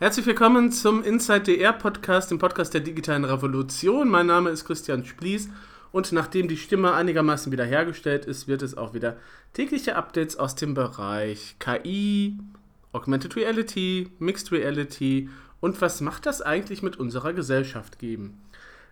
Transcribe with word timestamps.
Herzlich 0.00 0.26
willkommen 0.26 0.70
zum 0.70 1.02
Inside 1.02 1.40
DR 1.40 1.72
Podcast, 1.72 2.30
dem 2.30 2.38
Podcast 2.38 2.72
der 2.72 2.82
digitalen 2.82 3.24
Revolution. 3.24 4.08
Mein 4.08 4.26
Name 4.26 4.50
ist 4.50 4.64
Christian 4.64 5.04
Splies 5.04 5.48
und 5.90 6.12
nachdem 6.12 6.46
die 6.46 6.56
Stimme 6.56 6.92
einigermaßen 6.92 7.50
wiederhergestellt 7.50 8.24
ist, 8.24 8.46
wird 8.46 8.62
es 8.62 8.76
auch 8.76 8.94
wieder 8.94 9.16
tägliche 9.54 9.96
Updates 9.96 10.36
aus 10.36 10.54
dem 10.54 10.74
Bereich 10.74 11.56
KI, 11.58 12.38
Augmented 12.92 13.34
Reality, 13.34 14.12
Mixed 14.20 14.52
Reality 14.52 15.30
und 15.58 15.80
was 15.80 16.00
macht 16.00 16.26
das 16.26 16.42
eigentlich 16.42 16.80
mit 16.80 16.96
unserer 16.96 17.32
Gesellschaft 17.32 17.98
geben. 17.98 18.40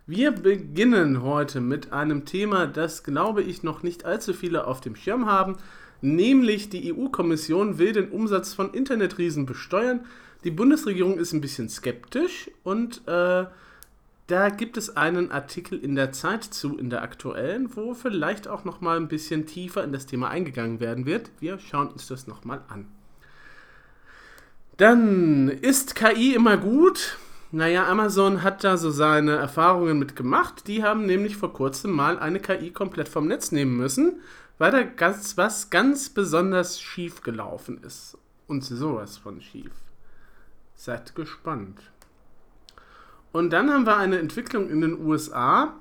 Wir 0.08 0.32
beginnen 0.32 1.22
heute 1.22 1.60
mit 1.60 1.92
einem 1.92 2.24
Thema, 2.24 2.66
das 2.66 3.04
glaube 3.04 3.44
ich 3.44 3.62
noch 3.62 3.84
nicht 3.84 4.04
allzu 4.04 4.32
viele 4.32 4.66
auf 4.66 4.80
dem 4.80 4.96
Schirm 4.96 5.26
haben, 5.26 5.56
nämlich 6.00 6.68
die 6.68 6.92
EU-Kommission 6.92 7.78
will 7.78 7.92
den 7.92 8.10
Umsatz 8.10 8.54
von 8.54 8.74
Internetriesen 8.74 9.46
besteuern. 9.46 10.00
Die 10.46 10.52
Bundesregierung 10.52 11.18
ist 11.18 11.32
ein 11.32 11.40
bisschen 11.40 11.68
skeptisch 11.68 12.48
und 12.62 12.98
äh, 13.08 13.46
da 14.28 14.48
gibt 14.48 14.76
es 14.76 14.96
einen 14.96 15.32
Artikel 15.32 15.76
in 15.76 15.96
der 15.96 16.12
Zeit 16.12 16.44
zu, 16.44 16.78
in 16.78 16.88
der 16.88 17.02
aktuellen, 17.02 17.74
wo 17.74 17.94
vielleicht 17.94 18.46
auch 18.46 18.64
noch 18.64 18.80
mal 18.80 18.96
ein 18.96 19.08
bisschen 19.08 19.46
tiefer 19.46 19.82
in 19.82 19.92
das 19.92 20.06
Thema 20.06 20.28
eingegangen 20.28 20.78
werden 20.78 21.04
wird. 21.04 21.32
Wir 21.40 21.58
schauen 21.58 21.88
uns 21.88 22.06
das 22.06 22.28
noch 22.28 22.44
mal 22.44 22.60
an. 22.68 22.86
Dann 24.76 25.48
ist 25.48 25.96
KI 25.96 26.36
immer 26.36 26.56
gut. 26.56 27.18
Naja, 27.50 27.88
Amazon 27.88 28.44
hat 28.44 28.62
da 28.62 28.76
so 28.76 28.92
seine 28.92 29.32
Erfahrungen 29.32 29.98
mit 29.98 30.14
gemacht. 30.14 30.68
Die 30.68 30.84
haben 30.84 31.06
nämlich 31.06 31.36
vor 31.36 31.52
kurzem 31.52 31.90
mal 31.90 32.20
eine 32.20 32.38
KI 32.38 32.70
komplett 32.70 33.08
vom 33.08 33.26
Netz 33.26 33.50
nehmen 33.50 33.76
müssen, 33.76 34.20
weil 34.58 34.70
da 34.70 34.84
ganz, 34.84 35.36
was 35.36 35.70
ganz 35.70 36.08
besonders 36.08 36.80
schief 36.80 37.22
gelaufen 37.22 37.82
ist. 37.82 38.16
Und 38.46 38.62
sowas 38.62 39.18
von 39.18 39.40
schief. 39.40 39.72
Seid 40.76 41.14
gespannt. 41.14 41.80
Und 43.32 43.50
dann 43.50 43.70
haben 43.70 43.86
wir 43.86 43.96
eine 43.96 44.18
Entwicklung 44.18 44.70
in 44.70 44.80
den 44.80 45.04
USA, 45.04 45.74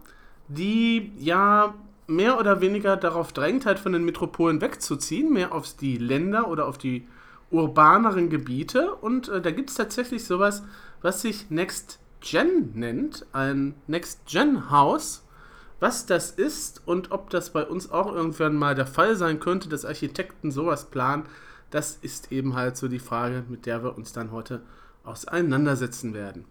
die 0.48 1.12
ja 1.18 1.74
mehr 2.08 2.40
oder 2.40 2.62
weniger 2.62 2.98
darauf 2.98 3.34
drängt, 3.34 3.66
halt 3.66 3.80
von 3.80 3.94
den 3.94 4.04
Metropolen 4.04 4.62
wegzuziehen, 4.62 5.32
mehr 5.32 5.54
auf 5.54 5.74
die 5.76 5.98
Länder 5.98 6.48
oder 6.48 6.68
auf 6.68 6.78
die 6.78 7.08
urbaneren 7.52 8.30
Gebiete. 8.30 8.94
Und 8.96 9.30
äh, 9.30 9.42
da 9.42 9.52
gibt 9.52 9.70
es 9.70 9.76
tatsächlich 9.76 10.26
sowas, 10.26 10.64
was 11.02 11.22
sich 11.22 11.50
Next 11.50 12.00
Gen 12.22 12.72
nennt, 12.74 13.26
ein 13.34 13.76
Next 13.88 14.26
Gen 14.28 14.70
Haus. 14.70 15.24
Was 15.80 16.06
das 16.06 16.32
ist 16.32 16.82
und 16.86 17.12
ob 17.12 17.30
das 17.30 17.52
bei 17.52 17.64
uns 17.64 17.92
auch 17.92 18.12
irgendwann 18.12 18.56
mal 18.56 18.76
der 18.76 18.88
Fall 18.88 19.18
sein 19.18 19.42
könnte, 19.42 19.68
dass 19.68 19.84
Architekten 19.84 20.50
sowas 20.50 20.86
planen, 20.86 21.26
das 21.70 21.98
ist 22.02 22.32
eben 22.32 22.56
halt 22.56 22.78
so 22.78 22.88
die 22.88 23.00
Frage, 23.00 23.44
mit 23.50 23.66
der 23.66 23.84
wir 23.84 23.98
uns 23.98 24.14
dann 24.14 24.32
heute 24.32 24.62
auseinandersetzen 25.06 26.14
werden. 26.14 26.46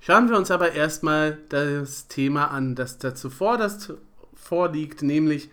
Schauen 0.00 0.28
wir 0.28 0.36
uns 0.36 0.50
aber 0.50 0.72
erstmal 0.72 1.38
das 1.48 2.08
Thema 2.08 2.46
an, 2.50 2.74
das 2.74 2.98
dazu 2.98 3.30
vorderst 3.30 3.94
vorliegt, 4.34 5.02
nämlich 5.02 5.50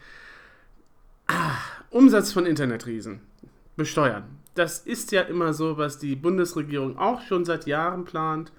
ah, 1.28 1.56
Umsatz 1.90 2.32
von 2.32 2.46
Internetriesen 2.46 3.22
besteuern. 3.76 4.24
Das 4.54 4.80
ist 4.80 5.12
ja 5.12 5.22
immer 5.22 5.54
so, 5.54 5.78
was 5.78 6.00
die 6.00 6.16
Bundesregierung 6.16 6.98
auch 6.98 7.22
schon 7.22 7.44
seit 7.44 7.66
Jahren 7.66 8.06
plant. 8.06 8.52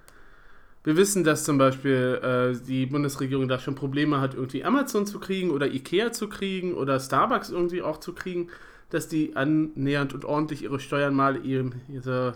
Wir 0.83 0.95
wissen, 0.95 1.23
dass 1.23 1.43
zum 1.43 1.57
Beispiel 1.57 2.21
äh, 2.21 2.65
die 2.65 2.85
Bundesregierung 2.85 3.47
da 3.47 3.57
schon 3.59 3.75
Probleme 3.75 4.21
hat, 4.21 4.35
irgendwie 4.35 4.63
Amazon 4.63 5.07
zu 5.07 5.19
kriegen 5.19 5.49
oder 5.49 5.67
Ikea 5.67 6.11
zu 6.11 6.29
kriegen 6.29 6.73
oder 6.73 6.99
Starbucks 6.99 7.49
irgendwie 7.49 7.81
auch 7.81 7.99
zu 7.99 8.13
kriegen, 8.13 8.49
dass 8.89 9.07
die 9.07 9.35
annähernd 9.35 10.13
und 10.13 10.25
ordentlich 10.25 10.63
ihre 10.63 10.79
Steuern 10.79 11.13
mal 11.13 11.45
eben 11.45 11.81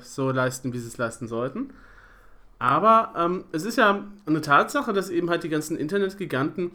so, 0.03 0.31
leisten, 0.31 0.73
wie 0.73 0.79
sie 0.79 0.87
es 0.87 0.97
leisten 0.97 1.27
sollten. 1.27 1.71
Aber 2.59 3.13
ähm, 3.17 3.45
es 3.51 3.65
ist 3.65 3.77
ja 3.77 4.05
eine 4.25 4.41
Tatsache, 4.41 4.93
dass 4.93 5.09
eben 5.09 5.29
halt 5.29 5.43
die 5.43 5.49
ganzen 5.49 5.77
Internetgiganten 5.77 6.71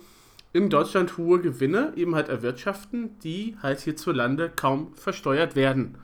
in 0.52 0.70
Deutschland 0.70 1.18
hohe 1.18 1.40
Gewinne 1.40 1.92
eben 1.96 2.14
halt 2.14 2.28
erwirtschaften, 2.28 3.18
die 3.20 3.56
halt 3.62 3.80
hierzulande 3.80 4.50
kaum 4.54 4.94
versteuert 4.94 5.54
werden. 5.54 5.96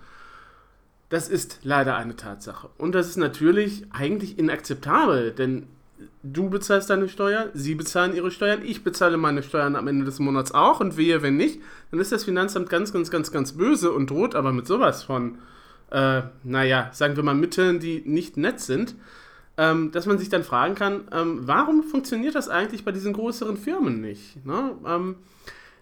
Das 1.08 1.28
ist 1.28 1.60
leider 1.62 1.96
eine 1.96 2.16
Tatsache. 2.16 2.70
Und 2.78 2.94
das 2.94 3.08
ist 3.08 3.16
natürlich 3.16 3.86
eigentlich 3.90 4.38
inakzeptabel, 4.38 5.32
denn 5.32 5.66
du 6.22 6.50
bezahlst 6.50 6.90
deine 6.90 7.08
Steuer, 7.08 7.50
sie 7.54 7.74
bezahlen 7.74 8.14
ihre 8.14 8.30
Steuern, 8.30 8.60
ich 8.64 8.84
bezahle 8.84 9.16
meine 9.16 9.42
Steuern 9.42 9.76
am 9.76 9.88
Ende 9.88 10.04
des 10.04 10.18
Monats 10.18 10.52
auch 10.52 10.80
und 10.80 10.96
wehe, 10.96 11.22
wenn 11.22 11.36
nicht, 11.36 11.60
dann 11.90 12.00
ist 12.00 12.12
das 12.12 12.24
Finanzamt 12.24 12.70
ganz, 12.70 12.92
ganz, 12.92 13.10
ganz, 13.10 13.32
ganz 13.32 13.52
böse 13.52 13.92
und 13.92 14.10
droht 14.10 14.34
aber 14.34 14.52
mit 14.52 14.66
sowas 14.66 15.02
von, 15.02 15.38
äh, 15.90 16.22
naja, 16.44 16.90
sagen 16.92 17.16
wir 17.16 17.22
mal 17.22 17.34
Mitteln, 17.34 17.80
die 17.80 18.02
nicht 18.04 18.36
nett 18.36 18.60
sind 18.60 18.94
ähm, 19.58 19.90
dass 19.92 20.06
man 20.06 20.18
sich 20.18 20.28
dann 20.28 20.44
fragen 20.44 20.74
kann, 20.74 21.02
ähm, 21.12 21.40
warum 21.42 21.82
funktioniert 21.82 22.34
das 22.34 22.48
eigentlich 22.48 22.84
bei 22.84 22.92
diesen 22.92 23.12
größeren 23.12 23.56
Firmen 23.56 24.00
nicht? 24.00 24.44
Ne? 24.46 24.72
Ähm, 24.86 25.16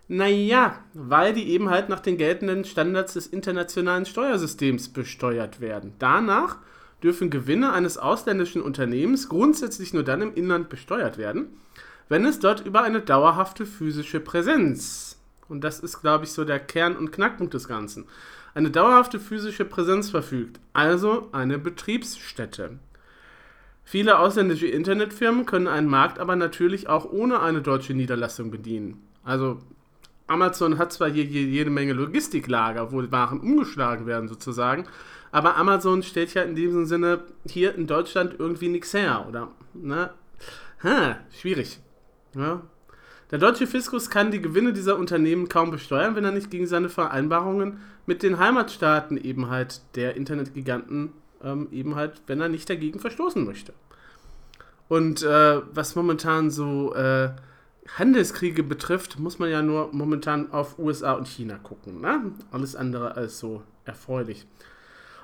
naja, 0.09 0.81
weil 0.93 1.33
die 1.33 1.51
eben 1.51 1.71
halt 1.71 1.89
nach 1.89 2.01
den 2.01 2.17
geltenden 2.17 2.65
Standards 2.65 3.15
des 3.15 3.29
internationalen 3.29 4.07
Steuersystems 4.07 4.89
besteuert 4.89 5.61
werden. 5.61 5.93
Danach 6.01 6.57
dürfen 7.03 7.31
Gewinne 7.31 7.73
eines 7.73 7.99
ausländischen 7.99 8.63
Unternehmens 8.63 9.29
grundsätzlich 9.29 9.93
nur 9.93 10.03
dann 10.03 10.23
im 10.23 10.35
Inland 10.35 10.69
besteuert 10.69 11.19
werden, 11.19 11.49
wenn 12.09 12.25
es 12.25 12.41
dort 12.41 12.67
über 12.67 12.83
eine 12.83 13.01
dauerhafte 13.01 13.67
physische 13.67 14.21
Präsenz, 14.21 15.19
und 15.49 15.63
das 15.63 15.81
ist, 15.81 16.01
glaube 16.01 16.25
ich, 16.25 16.33
so 16.33 16.45
der 16.45 16.61
Kern 16.61 16.97
und 16.97 17.13
Knackpunkt 17.13 17.55
des 17.55 17.69
Ganzen, 17.69 18.07
eine 18.55 18.71
dauerhafte 18.71 19.21
physische 19.21 19.65
Präsenz 19.65 20.11
verfügt, 20.11 20.61
also 20.73 21.29
eine 21.33 21.59
Betriebsstätte. 21.59 22.79
Viele 23.85 24.19
ausländische 24.19 24.67
Internetfirmen 24.67 25.47
können 25.47 25.67
einen 25.67 25.89
Markt 25.89 26.19
aber 26.19 26.37
natürlich 26.37 26.89
auch 26.89 27.11
ohne 27.11 27.41
eine 27.41 27.63
deutsche 27.63 27.95
Niederlassung 27.95 28.51
bedienen. 28.51 29.03
Also 29.25 29.59
Amazon 30.31 30.79
hat 30.79 30.93
zwar 30.93 31.11
hier 31.11 31.25
jede 31.25 31.71
Menge 31.71 31.93
Logistiklager, 31.93 32.93
wo 32.93 33.03
Waren 33.11 33.41
umgeschlagen 33.41 34.07
werden 34.07 34.29
sozusagen, 34.29 34.87
aber 35.33 35.57
Amazon 35.57 36.03
stellt 36.03 36.35
ja 36.35 36.43
in 36.43 36.55
diesem 36.55 36.87
Sinne 36.87 37.25
hier 37.47 37.75
in 37.75 37.87
Deutschland 37.87 38.37
irgendwie 38.39 38.69
nichts 38.69 38.95
her, 38.95 39.27
oder? 39.29 39.49
Ne? 39.75 40.11
Ha, 40.83 41.19
schwierig. 41.39 41.81
Ja. 42.35 42.63
Der 43.31 43.39
deutsche 43.39 43.67
Fiskus 43.67 44.11
kann 44.11 44.31
die 44.31 44.43
Gewinne 44.43 44.73
dieser 44.73 44.99
Unternehmen 44.99 45.49
kaum 45.49 45.71
besteuern, 45.71 46.17
wenn 46.17 46.25
er 46.25 46.33
nicht 46.33 46.51
gegen 46.51 46.67
seine 46.67 46.89
Vereinbarungen 46.89 47.79
mit 48.07 48.23
den 48.23 48.39
Heimatstaaten 48.39 49.17
eben 49.17 49.51
halt 49.51 49.83
der 49.95 50.17
Internetgiganten 50.17 51.13
ähm, 51.45 51.69
eben 51.71 51.95
halt, 51.95 52.23
wenn 52.27 52.41
er 52.41 52.49
nicht 52.49 52.69
dagegen 52.69 52.99
verstoßen 52.99 53.45
möchte. 53.45 53.73
Und 54.89 55.23
äh, 55.23 55.61
was 55.73 55.95
momentan 55.95 56.51
so 56.51 56.93
äh, 56.95 57.31
Handelskriege 57.97 58.63
betrifft, 58.63 59.19
muss 59.19 59.39
man 59.39 59.51
ja 59.51 59.63
nur 59.63 59.91
momentan 59.93 60.53
auf 60.53 60.79
USA 60.79 61.13
und 61.13 61.27
China 61.27 61.59
gucken. 61.59 62.01
Ne? 62.01 62.33
Alles 62.51 62.77
andere 62.77 63.17
als 63.17 63.39
so 63.39 63.63
erfreulich. 63.85 64.47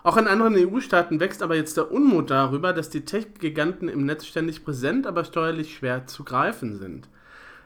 Auch 0.03 0.17
in 0.17 0.29
anderen 0.29 0.55
EU-Staaten 0.55 1.19
wächst 1.19 1.43
aber 1.43 1.57
jetzt 1.57 1.77
der 1.77 1.91
Unmut 1.91 2.31
darüber, 2.31 2.73
dass 2.73 2.91
die 2.91 3.05
Tech-Giganten 3.05 3.89
im 3.89 4.05
Netz 4.05 4.25
ständig 4.25 4.65
präsent, 4.65 5.07
aber 5.07 5.25
steuerlich 5.25 5.75
schwer 5.75 6.07
zu 6.07 6.23
greifen 6.23 6.79
sind. 6.79 7.09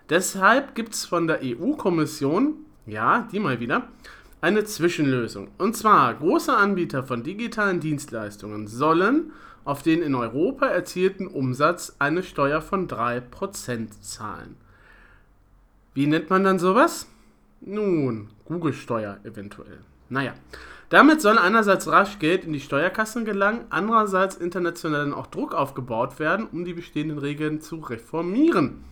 Deshalb 0.09 0.75
gibt 0.75 0.95
es 0.95 1.05
von 1.05 1.27
der 1.27 1.41
EU-Kommission, 1.43 2.55
ja, 2.87 3.29
die 3.31 3.41
mal 3.41 3.61
wieder, 3.61 3.89
eine 4.41 4.65
Zwischenlösung. 4.65 5.49
Und 5.59 5.77
zwar, 5.77 6.15
große 6.15 6.57
Anbieter 6.57 7.03
von 7.03 7.23
digitalen 7.23 7.79
Dienstleistungen 7.79 8.67
sollen 8.67 9.33
auf 9.65 9.83
den 9.83 10.01
in 10.03 10.15
Europa 10.15 10.67
erzielten 10.67 11.27
Umsatz 11.27 11.97
eine 11.99 12.23
Steuer 12.23 12.63
von 12.63 12.89
3% 12.89 14.01
zahlen. 14.01 14.57
Wie 15.95 16.07
nennt 16.07 16.31
man 16.31 16.45
dann 16.45 16.59
sowas? 16.59 17.07
Nun, 17.61 18.29
Google-Steuer 18.47 19.19
eventuell. 19.25 19.81
Naja, 20.09 20.35
damit 20.89 21.21
soll 21.21 21.39
einerseits 21.39 21.87
rasch 21.89 22.19
Geld 22.19 22.45
in 22.45 22.53
die 22.53 22.61
Steuerkassen 22.61 23.25
gelangen, 23.25 23.65
andererseits 23.71 24.37
international 24.37 25.05
dann 25.05 25.15
auch 25.15 25.29
Druck 25.29 25.55
aufgebaut 25.55 26.19
werden, 26.19 26.49
um 26.51 26.65
die 26.65 26.75
bestehenden 26.75 27.19
Regeln 27.19 27.61
zu 27.61 27.77
reformieren. 27.77 28.85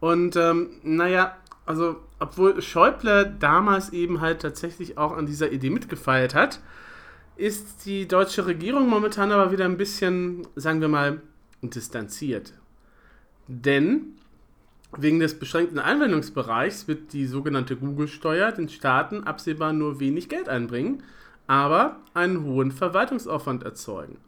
Und 0.00 0.36
ähm, 0.36 0.70
naja, 0.82 1.36
also 1.66 1.96
obwohl 2.18 2.62
Schäuble 2.62 3.36
damals 3.38 3.90
eben 3.90 4.20
halt 4.20 4.40
tatsächlich 4.40 4.96
auch 4.96 5.16
an 5.16 5.26
dieser 5.26 5.52
Idee 5.52 5.70
mitgefeilt 5.70 6.34
hat, 6.34 6.60
ist 7.36 7.84
die 7.84 8.08
deutsche 8.08 8.46
Regierung 8.46 8.88
momentan 8.88 9.30
aber 9.30 9.52
wieder 9.52 9.66
ein 9.66 9.76
bisschen, 9.76 10.46
sagen 10.56 10.80
wir 10.80 10.88
mal, 10.88 11.20
distanziert. 11.62 12.54
Denn 13.48 14.17
wegen 14.96 15.20
des 15.20 15.38
beschränkten 15.38 15.78
Anwendungsbereichs 15.78 16.88
wird 16.88 17.12
die 17.12 17.26
sogenannte 17.26 17.76
Google-Steuer 17.76 18.52
den 18.52 18.68
Staaten 18.68 19.24
absehbar 19.24 19.72
nur 19.72 20.00
wenig 20.00 20.28
Geld 20.28 20.48
einbringen, 20.48 21.02
aber 21.46 21.96
einen 22.14 22.44
hohen 22.44 22.72
Verwaltungsaufwand 22.72 23.64
erzeugen. 23.64 24.18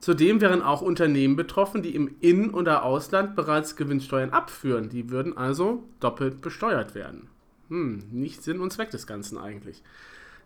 Zudem 0.00 0.40
wären 0.40 0.62
auch 0.62 0.80
Unternehmen 0.80 1.36
betroffen, 1.36 1.82
die 1.82 1.94
im 1.94 2.14
In- 2.20 2.50
oder 2.50 2.84
Ausland 2.84 3.34
bereits 3.34 3.74
Gewinnsteuern 3.76 4.30
abführen. 4.30 4.88
Die 4.90 5.10
würden 5.10 5.36
also 5.36 5.84
doppelt 6.00 6.40
besteuert 6.40 6.94
werden. 6.94 7.28
Hm, 7.68 8.04
nicht 8.12 8.44
Sinn 8.44 8.60
und 8.60 8.72
Zweck 8.72 8.90
des 8.90 9.06
Ganzen 9.06 9.38
eigentlich. 9.38 9.82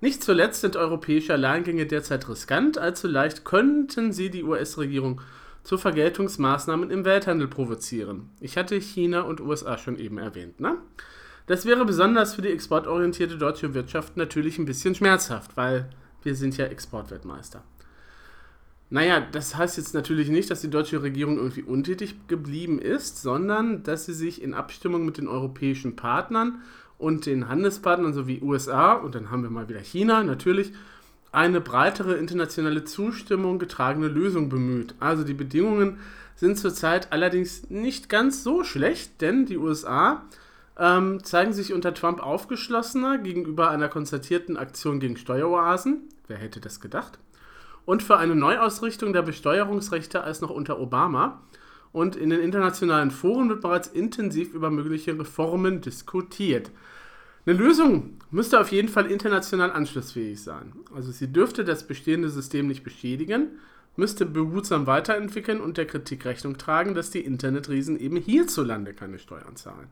Nicht 0.01 0.25
zuletzt 0.25 0.63
sind 0.63 0.77
europäische 0.77 1.35
Alleingänge 1.35 1.87
derzeit 1.87 2.29
riskant, 2.29 2.79
allzu 2.79 3.07
leicht 3.07 3.45
könnten 3.45 4.13
sie 4.13 4.31
die 4.31 4.43
US-Regierung 4.43 5.21
zu 5.63 5.79
Vergeltungsmaßnahmen 5.79 6.91
im 6.91 7.05
Welthandel 7.05 7.49
provozieren. 7.49 8.31
Ich 8.41 8.57
hatte 8.57 8.77
China 8.77 9.23
und 9.23 9.41
USA 9.41 9.79
schon 9.79 9.99
eben 9.99 10.19
erwähnt, 10.19 10.61
ne? 10.61 10.77
Das 11.47 11.67
wäre 11.67 11.85
besonders 11.85 12.35
für 12.35 12.43
die 12.43 12.53
exportorientierte 12.53 13.37
deutsche 13.37 13.75
Wirtschaft 13.75 14.17
natürlich 14.17 14.59
ein 14.59 14.65
bisschen 14.65 14.95
schmerzhaft, 14.95 15.57
weil 15.57 15.91
wir 16.23 16.37
sind 16.37 16.57
ja 16.57 16.67
Exportweltmeister. 16.67 17.65
Naja, 18.91 19.27
das 19.33 19.57
heißt 19.57 19.79
jetzt 19.79 19.95
natürlich 19.95 20.29
nicht, 20.29 20.51
dass 20.51 20.61
die 20.61 20.71
deutsche 20.71 21.03
Regierung 21.03 21.39
irgendwie 21.39 21.63
untätig 21.63 22.29
geblieben 22.29 22.79
ist, 22.79 23.23
sondern 23.23 23.83
dass 23.83 24.05
sie 24.05 24.13
sich 24.13 24.43
in 24.43 24.55
Abstimmung 24.55 25.05
mit 25.05 25.17
den 25.17 25.29
europäischen 25.29 25.97
Partnern 25.97 26.61
und 26.99 27.27
den 27.27 27.49
Handelspartnern 27.49 28.13
sowie 28.13 28.41
USA, 28.43 28.93
und 28.93 29.15
dann 29.15 29.31
haben 29.31 29.43
wir 29.43 29.51
mal 29.51 29.69
wieder 29.69 29.81
China 29.81 30.23
natürlich, 30.23 30.73
eine 31.33 31.63
breitere 31.63 32.15
internationale 32.15 32.85
Zustimmung 32.85 33.59
getragene 33.59 34.09
Lösung 34.09 34.51
bemüht. 34.51 34.95
Also 35.01 35.25
die 35.25 35.35
Bedingungen 35.35 35.99
sind 36.37 36.59
zurzeit 36.59 37.13
allerdings 37.13 37.71
nicht 37.71 38.09
ganz 38.09 38.45
so 38.45 38.65
schlecht, 38.65 39.21
denn 39.21 39.47
die 39.47 39.57
USA 39.57 40.25
ähm, 40.79 41.25
zeigen 41.25 41.53
sich 41.53 41.73
unter 41.73 41.95
Trump 41.95 42.23
aufgeschlossener 42.23 43.19
gegenüber 43.19 43.71
einer 43.71 43.89
konzertierten 43.89 44.57
Aktion 44.57 45.01
gegen 45.01 45.17
Steueroasen. 45.17 46.09
Wer 46.29 46.37
hätte 46.39 46.61
das 46.61 46.81
gedacht? 46.81 47.19
Und 47.85 48.03
für 48.03 48.19
eine 48.19 48.35
Neuausrichtung 48.35 49.13
der 49.13 49.23
Besteuerungsrechte 49.23 50.23
als 50.23 50.41
noch 50.41 50.51
unter 50.51 50.79
Obama. 50.79 51.43
Und 51.93 52.17
in 52.17 52.31
den 52.31 52.41
internationalen 52.41 53.11
Foren 53.11 53.49
wird 53.49 53.61
bereits 53.61 53.89
intensiv 53.89 54.55
über 54.55 54.71
mögliche 54.71 55.19
Reformen 55.19 55.81
diskutiert. 55.81 56.71
Eine 57.45 57.59
Lösung 57.59 58.19
müsste 58.31 58.61
auf 58.61 58.71
jeden 58.71 58.89
Fall 58.89 59.11
international 59.11 59.73
anschlussfähig 59.73 60.43
sein. 60.43 60.73
Also 60.95 61.11
sie 61.11 61.33
dürfte 61.33 61.65
das 61.65 61.87
bestehende 61.87 62.29
System 62.31 62.69
nicht 62.69 62.85
beschädigen, 62.85 63.49
müsste 63.97 64.27
behutsam 64.27 64.87
weiterentwickeln 64.87 65.61
und 65.61 65.77
der 65.77 65.87
Kritik 65.87 66.25
Rechnung 66.25 66.57
tragen, 66.57 66.95
dass 66.95 67.11
die 67.11 67.21
Internetriesen 67.21 67.99
eben 67.99 68.17
hierzulande 68.17 68.95
keine 68.95 69.19
Steuern 69.19 69.57
zahlen. 69.57 69.89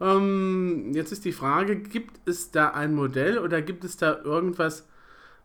Ähm, 0.00 0.92
jetzt 0.94 1.12
ist 1.12 1.24
die 1.24 1.32
Frage, 1.32 1.76
gibt 1.76 2.20
es 2.26 2.50
da 2.50 2.70
ein 2.70 2.94
Modell 2.94 3.38
oder 3.38 3.62
gibt 3.62 3.84
es 3.84 3.96
da 3.96 4.18
irgendwas, 4.24 4.86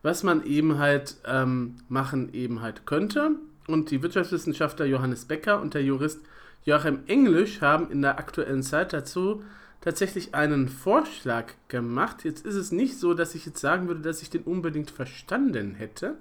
was 0.03 0.23
man 0.23 0.45
eben 0.45 0.79
halt 0.79 1.17
ähm, 1.25 1.75
machen 1.89 2.33
eben 2.33 2.61
halt 2.61 2.85
könnte? 2.85 3.35
Und 3.67 3.91
die 3.91 4.01
Wirtschaftswissenschaftler 4.01 4.85
Johannes 4.85 5.25
Becker 5.25 5.61
und 5.61 5.73
der 5.73 5.83
Jurist 5.83 6.21
Joachim 6.63 6.99
Englisch 7.07 7.61
haben 7.61 7.91
in 7.91 8.01
der 8.01 8.17
aktuellen 8.17 8.63
Zeit 8.63 8.93
dazu 8.93 9.43
tatsächlich 9.81 10.33
einen 10.35 10.69
Vorschlag 10.69 11.53
gemacht. 11.67 12.23
Jetzt 12.23 12.45
ist 12.45 12.55
es 12.55 12.71
nicht 12.71 12.99
so, 12.99 13.13
dass 13.13 13.35
ich 13.35 13.45
jetzt 13.45 13.59
sagen 13.59 13.87
würde, 13.87 14.01
dass 14.01 14.21
ich 14.21 14.29
den 14.29 14.43
unbedingt 14.43 14.91
verstanden 14.91 15.75
hätte. 15.75 16.15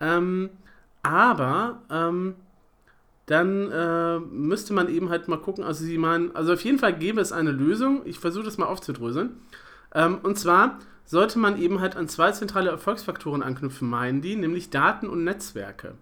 Ähm, 0.00 0.50
aber 1.02 1.82
ähm, 1.90 2.34
dann 3.26 3.70
äh, 3.70 4.18
müsste 4.18 4.72
man 4.72 4.88
eben 4.88 5.08
halt 5.08 5.26
mal 5.26 5.38
gucken, 5.38 5.64
also 5.64 5.84
sie 5.84 5.98
meinen, 5.98 6.34
also 6.36 6.52
auf 6.52 6.60
jeden 6.62 6.78
Fall 6.78 6.96
gäbe 6.96 7.20
es 7.20 7.32
eine 7.32 7.50
Lösung, 7.50 8.02
ich 8.04 8.18
versuche 8.18 8.44
das 8.44 8.58
mal 8.58 8.66
aufzudröseln. 8.66 9.36
Ähm, 9.94 10.18
und 10.22 10.38
zwar 10.38 10.78
sollte 11.04 11.38
man 11.38 11.58
eben 11.58 11.80
halt 11.80 11.96
an 11.96 12.08
zwei 12.08 12.32
zentrale 12.32 12.70
Erfolgsfaktoren 12.70 13.42
anknüpfen, 13.42 13.88
meinen 13.88 14.20
die, 14.20 14.36
nämlich 14.36 14.70
Daten 14.70 15.08
und 15.08 15.24
Netzwerke. 15.24 15.94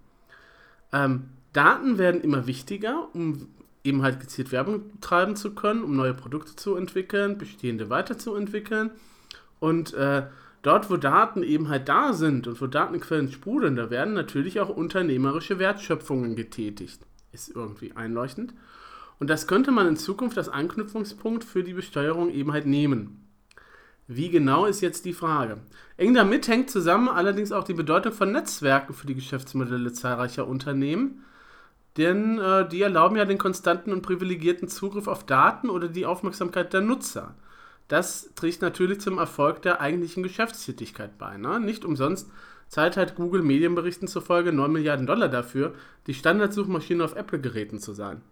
Ähm, 0.92 1.24
Daten 1.52 1.98
werden 1.98 2.20
immer 2.20 2.46
wichtiger, 2.46 3.08
um 3.14 3.48
eben 3.84 4.02
halt 4.02 4.18
gezielt 4.18 4.50
Werbung 4.50 5.00
treiben 5.00 5.36
zu 5.36 5.54
können, 5.54 5.84
um 5.84 5.94
neue 5.94 6.14
Produkte 6.14 6.56
zu 6.56 6.74
entwickeln, 6.76 7.38
bestehende 7.38 7.90
weiterzuentwickeln. 7.90 8.90
Und 9.60 9.94
äh, 9.94 10.26
dort, 10.62 10.90
wo 10.90 10.96
Daten 10.96 11.42
eben 11.42 11.68
halt 11.68 11.88
da 11.88 12.12
sind 12.12 12.46
und 12.46 12.60
wo 12.60 12.66
Datenquellen 12.66 13.30
sprudeln, 13.30 13.76
da 13.76 13.90
werden 13.90 14.14
natürlich 14.14 14.60
auch 14.60 14.70
unternehmerische 14.70 15.58
Wertschöpfungen 15.58 16.34
getätigt 16.34 17.00
ist 17.34 17.54
irgendwie 17.54 17.92
einleuchtend. 17.92 18.54
Und 19.18 19.28
das 19.28 19.46
könnte 19.46 19.70
man 19.70 19.86
in 19.86 19.96
Zukunft 19.96 20.38
als 20.38 20.48
Anknüpfungspunkt 20.48 21.44
für 21.44 21.62
die 21.62 21.74
Besteuerung 21.74 22.30
eben 22.30 22.52
halt 22.52 22.66
nehmen. 22.66 23.20
Wie 24.06 24.28
genau 24.30 24.66
ist 24.66 24.80
jetzt 24.80 25.04
die 25.04 25.12
Frage? 25.12 25.58
Eng 25.96 26.14
damit 26.14 26.48
hängt 26.48 26.70
zusammen 26.70 27.08
allerdings 27.08 27.52
auch 27.52 27.64
die 27.64 27.74
Bedeutung 27.74 28.12
von 28.12 28.32
Netzwerken 28.32 28.92
für 28.92 29.06
die 29.06 29.14
Geschäftsmodelle 29.14 29.92
zahlreicher 29.92 30.46
Unternehmen, 30.46 31.24
denn 31.96 32.38
äh, 32.38 32.68
die 32.68 32.82
erlauben 32.82 33.16
ja 33.16 33.24
den 33.24 33.38
konstanten 33.38 33.92
und 33.92 34.02
privilegierten 34.02 34.68
Zugriff 34.68 35.06
auf 35.06 35.24
Daten 35.24 35.70
oder 35.70 35.88
die 35.88 36.06
Aufmerksamkeit 36.06 36.72
der 36.72 36.80
Nutzer. 36.80 37.34
Das 37.88 38.30
trägt 38.34 38.62
natürlich 38.62 39.00
zum 39.00 39.18
Erfolg 39.18 39.62
der 39.62 39.80
eigentlichen 39.80 40.22
Geschäftstätigkeit 40.22 41.18
bei. 41.18 41.36
Ne? 41.36 41.60
Nicht 41.60 41.84
umsonst 41.84 42.30
zahlt 42.68 42.96
halt 42.96 43.14
Google 43.14 43.42
Medienberichten 43.42 44.08
zufolge 44.08 44.52
9 44.52 44.72
Milliarden 44.72 45.06
Dollar 45.06 45.28
dafür, 45.28 45.74
die 46.06 46.14
Standardsuchmaschine 46.14 47.04
auf 47.04 47.14
Apple-Geräten 47.14 47.78
zu 47.78 47.92
sein. 47.92 48.22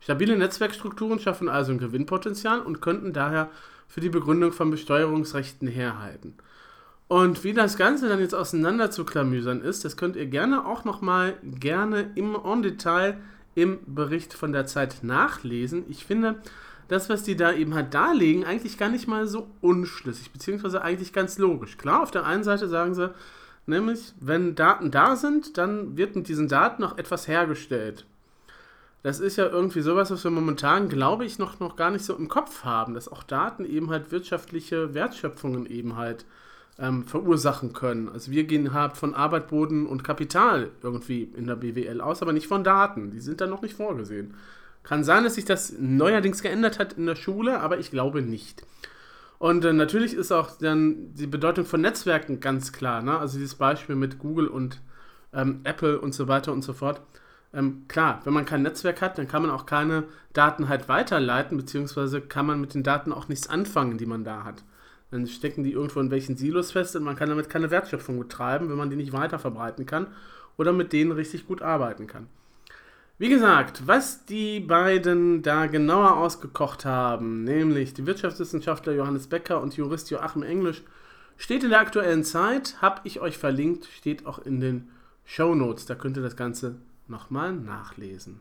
Stabile 0.00 0.36
Netzwerkstrukturen 0.36 1.20
schaffen 1.20 1.48
also 1.48 1.70
ein 1.72 1.78
Gewinnpotenzial 1.78 2.60
und 2.60 2.82
könnten 2.82 3.12
daher 3.12 3.50
für 3.86 4.00
die 4.00 4.08
Begründung 4.08 4.50
von 4.52 4.70
Besteuerungsrechten 4.70 5.68
herhalten. 5.68 6.34
Und 7.12 7.44
wie 7.44 7.52
das 7.52 7.76
Ganze 7.76 8.08
dann 8.08 8.20
jetzt 8.20 8.34
auseinander 8.34 8.90
zu 8.90 9.04
klamüsern 9.04 9.60
ist, 9.60 9.84
das 9.84 9.98
könnt 9.98 10.16
ihr 10.16 10.24
gerne 10.24 10.64
auch 10.64 10.86
nochmal 10.86 11.34
gerne 11.42 12.10
im 12.14 12.34
On 12.34 12.62
Detail 12.62 13.18
im 13.54 13.80
Bericht 13.84 14.32
von 14.32 14.50
der 14.50 14.64
Zeit 14.64 15.00
nachlesen. 15.02 15.84
Ich 15.90 16.06
finde, 16.06 16.36
das, 16.88 17.10
was 17.10 17.22
die 17.22 17.36
da 17.36 17.52
eben 17.52 17.74
halt 17.74 17.92
darlegen, 17.92 18.46
eigentlich 18.46 18.78
gar 18.78 18.88
nicht 18.88 19.08
mal 19.08 19.26
so 19.26 19.46
unschlüssig, 19.60 20.30
beziehungsweise 20.30 20.80
eigentlich 20.80 21.12
ganz 21.12 21.36
logisch. 21.36 21.76
Klar, 21.76 22.02
auf 22.02 22.12
der 22.12 22.24
einen 22.24 22.44
Seite 22.44 22.66
sagen 22.66 22.94
sie, 22.94 23.12
nämlich, 23.66 24.14
wenn 24.18 24.54
Daten 24.54 24.90
da 24.90 25.14
sind, 25.14 25.58
dann 25.58 25.98
wird 25.98 26.16
mit 26.16 26.28
diesen 26.28 26.48
Daten 26.48 26.80
noch 26.80 26.96
etwas 26.96 27.28
hergestellt. 27.28 28.06
Das 29.02 29.20
ist 29.20 29.36
ja 29.36 29.48
irgendwie 29.48 29.82
sowas, 29.82 30.10
was 30.10 30.24
wir 30.24 30.30
momentan, 30.30 30.88
glaube 30.88 31.26
ich, 31.26 31.38
noch, 31.38 31.60
noch 31.60 31.76
gar 31.76 31.90
nicht 31.90 32.06
so 32.06 32.16
im 32.16 32.28
Kopf 32.28 32.64
haben, 32.64 32.94
dass 32.94 33.12
auch 33.12 33.22
Daten 33.22 33.66
eben 33.66 33.90
halt 33.90 34.12
wirtschaftliche 34.12 34.94
Wertschöpfungen 34.94 35.66
eben 35.66 35.96
halt 35.96 36.24
ähm, 36.78 37.04
verursachen 37.04 37.72
können. 37.72 38.08
Also 38.08 38.30
wir 38.30 38.44
gehen 38.44 38.72
halt 38.72 38.96
von 38.96 39.14
Arbeit, 39.14 39.48
Boden 39.48 39.86
und 39.86 40.04
Kapital 40.04 40.70
irgendwie 40.82 41.22
in 41.22 41.46
der 41.46 41.56
BWL 41.56 42.00
aus, 42.00 42.22
aber 42.22 42.32
nicht 42.32 42.46
von 42.46 42.64
Daten. 42.64 43.10
Die 43.10 43.20
sind 43.20 43.40
da 43.40 43.46
noch 43.46 43.62
nicht 43.62 43.74
vorgesehen. 43.74 44.34
Kann 44.82 45.04
sein, 45.04 45.24
dass 45.24 45.36
sich 45.36 45.44
das 45.44 45.74
neuerdings 45.78 46.42
geändert 46.42 46.78
hat 46.78 46.94
in 46.94 47.06
der 47.06 47.14
Schule, 47.14 47.60
aber 47.60 47.78
ich 47.78 47.90
glaube 47.90 48.22
nicht. 48.22 48.64
Und 49.38 49.64
äh, 49.64 49.72
natürlich 49.72 50.14
ist 50.14 50.32
auch 50.32 50.56
dann 50.58 51.14
die 51.14 51.26
Bedeutung 51.26 51.64
von 51.64 51.80
Netzwerken 51.80 52.40
ganz 52.40 52.72
klar. 52.72 53.02
Ne? 53.02 53.18
Also 53.18 53.38
dieses 53.38 53.56
Beispiel 53.56 53.96
mit 53.96 54.18
Google 54.18 54.46
und 54.46 54.80
ähm, 55.32 55.60
Apple 55.64 56.00
und 56.00 56.14
so 56.14 56.28
weiter 56.28 56.52
und 56.52 56.62
so 56.62 56.72
fort. 56.72 57.00
Ähm, 57.52 57.84
klar, 57.86 58.20
wenn 58.24 58.32
man 58.32 58.44
kein 58.44 58.62
Netzwerk 58.62 59.02
hat, 59.02 59.18
dann 59.18 59.28
kann 59.28 59.42
man 59.42 59.50
auch 59.50 59.66
keine 59.66 60.04
Daten 60.32 60.68
halt 60.68 60.88
weiterleiten, 60.88 61.56
beziehungsweise 61.56 62.20
kann 62.20 62.46
man 62.46 62.60
mit 62.60 62.74
den 62.74 62.82
Daten 62.82 63.12
auch 63.12 63.28
nichts 63.28 63.48
anfangen, 63.48 63.98
die 63.98 64.06
man 64.06 64.24
da 64.24 64.44
hat. 64.44 64.62
Dann 65.12 65.26
stecken 65.26 65.62
die 65.62 65.72
irgendwo 65.72 66.00
in 66.00 66.10
welchen 66.10 66.38
Silos 66.38 66.72
fest 66.72 66.96
und 66.96 67.04
man 67.04 67.16
kann 67.16 67.28
damit 67.28 67.50
keine 67.50 67.70
Wertschöpfung 67.70 68.18
betreiben, 68.18 68.70
wenn 68.70 68.78
man 68.78 68.88
die 68.88 68.96
nicht 68.96 69.12
weiter 69.12 69.38
verbreiten 69.38 69.84
kann 69.84 70.06
oder 70.56 70.72
mit 70.72 70.94
denen 70.94 71.12
richtig 71.12 71.46
gut 71.46 71.60
arbeiten 71.60 72.06
kann. 72.06 72.28
Wie 73.18 73.28
gesagt, 73.28 73.86
was 73.86 74.24
die 74.24 74.58
beiden 74.60 75.42
da 75.42 75.66
genauer 75.66 76.16
ausgekocht 76.16 76.86
haben, 76.86 77.44
nämlich 77.44 77.92
die 77.92 78.06
Wirtschaftswissenschaftler 78.06 78.94
Johannes 78.94 79.26
Becker 79.26 79.60
und 79.60 79.76
Jurist 79.76 80.10
Joachim 80.10 80.42
Englisch, 80.42 80.82
steht 81.36 81.62
in 81.62 81.70
der 81.70 81.80
aktuellen 81.80 82.24
Zeit, 82.24 82.80
habe 82.80 83.02
ich 83.04 83.20
euch 83.20 83.36
verlinkt, 83.36 83.84
steht 83.84 84.24
auch 84.24 84.38
in 84.38 84.60
den 84.60 84.88
Show 85.26 85.54
Notes. 85.54 85.84
Da 85.84 85.94
könnt 85.94 86.16
ihr 86.16 86.22
das 86.22 86.36
Ganze 86.36 86.76
nochmal 87.06 87.52
nachlesen. 87.52 88.40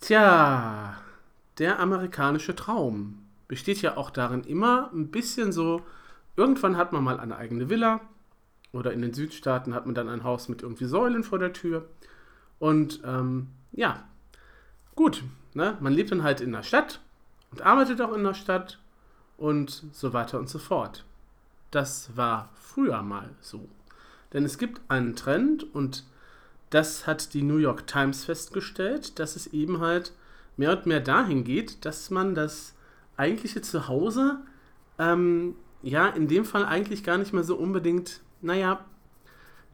Tja, 0.00 0.96
der 1.58 1.80
amerikanische 1.80 2.54
Traum 2.54 3.18
besteht 3.50 3.82
ja 3.82 3.96
auch 3.96 4.10
darin, 4.10 4.44
immer 4.44 4.92
ein 4.92 5.10
bisschen 5.10 5.50
so, 5.50 5.82
irgendwann 6.36 6.76
hat 6.76 6.92
man 6.92 7.02
mal 7.02 7.18
eine 7.18 7.36
eigene 7.36 7.68
Villa, 7.68 8.00
oder 8.70 8.92
in 8.92 9.02
den 9.02 9.12
Südstaaten 9.12 9.74
hat 9.74 9.86
man 9.86 9.96
dann 9.96 10.08
ein 10.08 10.22
Haus 10.22 10.48
mit 10.48 10.62
irgendwie 10.62 10.84
Säulen 10.84 11.24
vor 11.24 11.40
der 11.40 11.52
Tür. 11.52 11.88
Und 12.60 13.00
ähm, 13.04 13.48
ja, 13.72 14.04
gut, 14.94 15.24
ne? 15.54 15.76
man 15.80 15.92
lebt 15.92 16.12
dann 16.12 16.22
halt 16.22 16.40
in 16.40 16.52
der 16.52 16.62
Stadt 16.62 17.00
und 17.50 17.62
arbeitet 17.62 18.00
auch 18.00 18.12
in 18.12 18.22
der 18.22 18.34
Stadt 18.34 18.78
und 19.36 19.84
so 19.90 20.12
weiter 20.12 20.38
und 20.38 20.48
so 20.48 20.60
fort. 20.60 21.04
Das 21.72 22.16
war 22.16 22.50
früher 22.54 23.02
mal 23.02 23.30
so. 23.40 23.68
Denn 24.32 24.44
es 24.44 24.58
gibt 24.58 24.80
einen 24.88 25.16
Trend 25.16 25.74
und 25.74 26.04
das 26.70 27.08
hat 27.08 27.34
die 27.34 27.42
New 27.42 27.56
York 27.56 27.88
Times 27.88 28.24
festgestellt, 28.24 29.18
dass 29.18 29.34
es 29.34 29.48
eben 29.48 29.80
halt 29.80 30.12
mehr 30.56 30.70
und 30.70 30.86
mehr 30.86 31.00
dahin 31.00 31.42
geht, 31.42 31.84
dass 31.84 32.10
man 32.10 32.36
das 32.36 32.76
eigentliche 33.20 33.62
Zuhause, 33.62 34.40
ähm, 34.98 35.54
ja, 35.82 36.08
in 36.08 36.26
dem 36.26 36.44
Fall 36.44 36.64
eigentlich 36.64 37.04
gar 37.04 37.18
nicht 37.18 37.32
mehr 37.32 37.44
so 37.44 37.56
unbedingt 37.56 38.20
naja, 38.42 38.84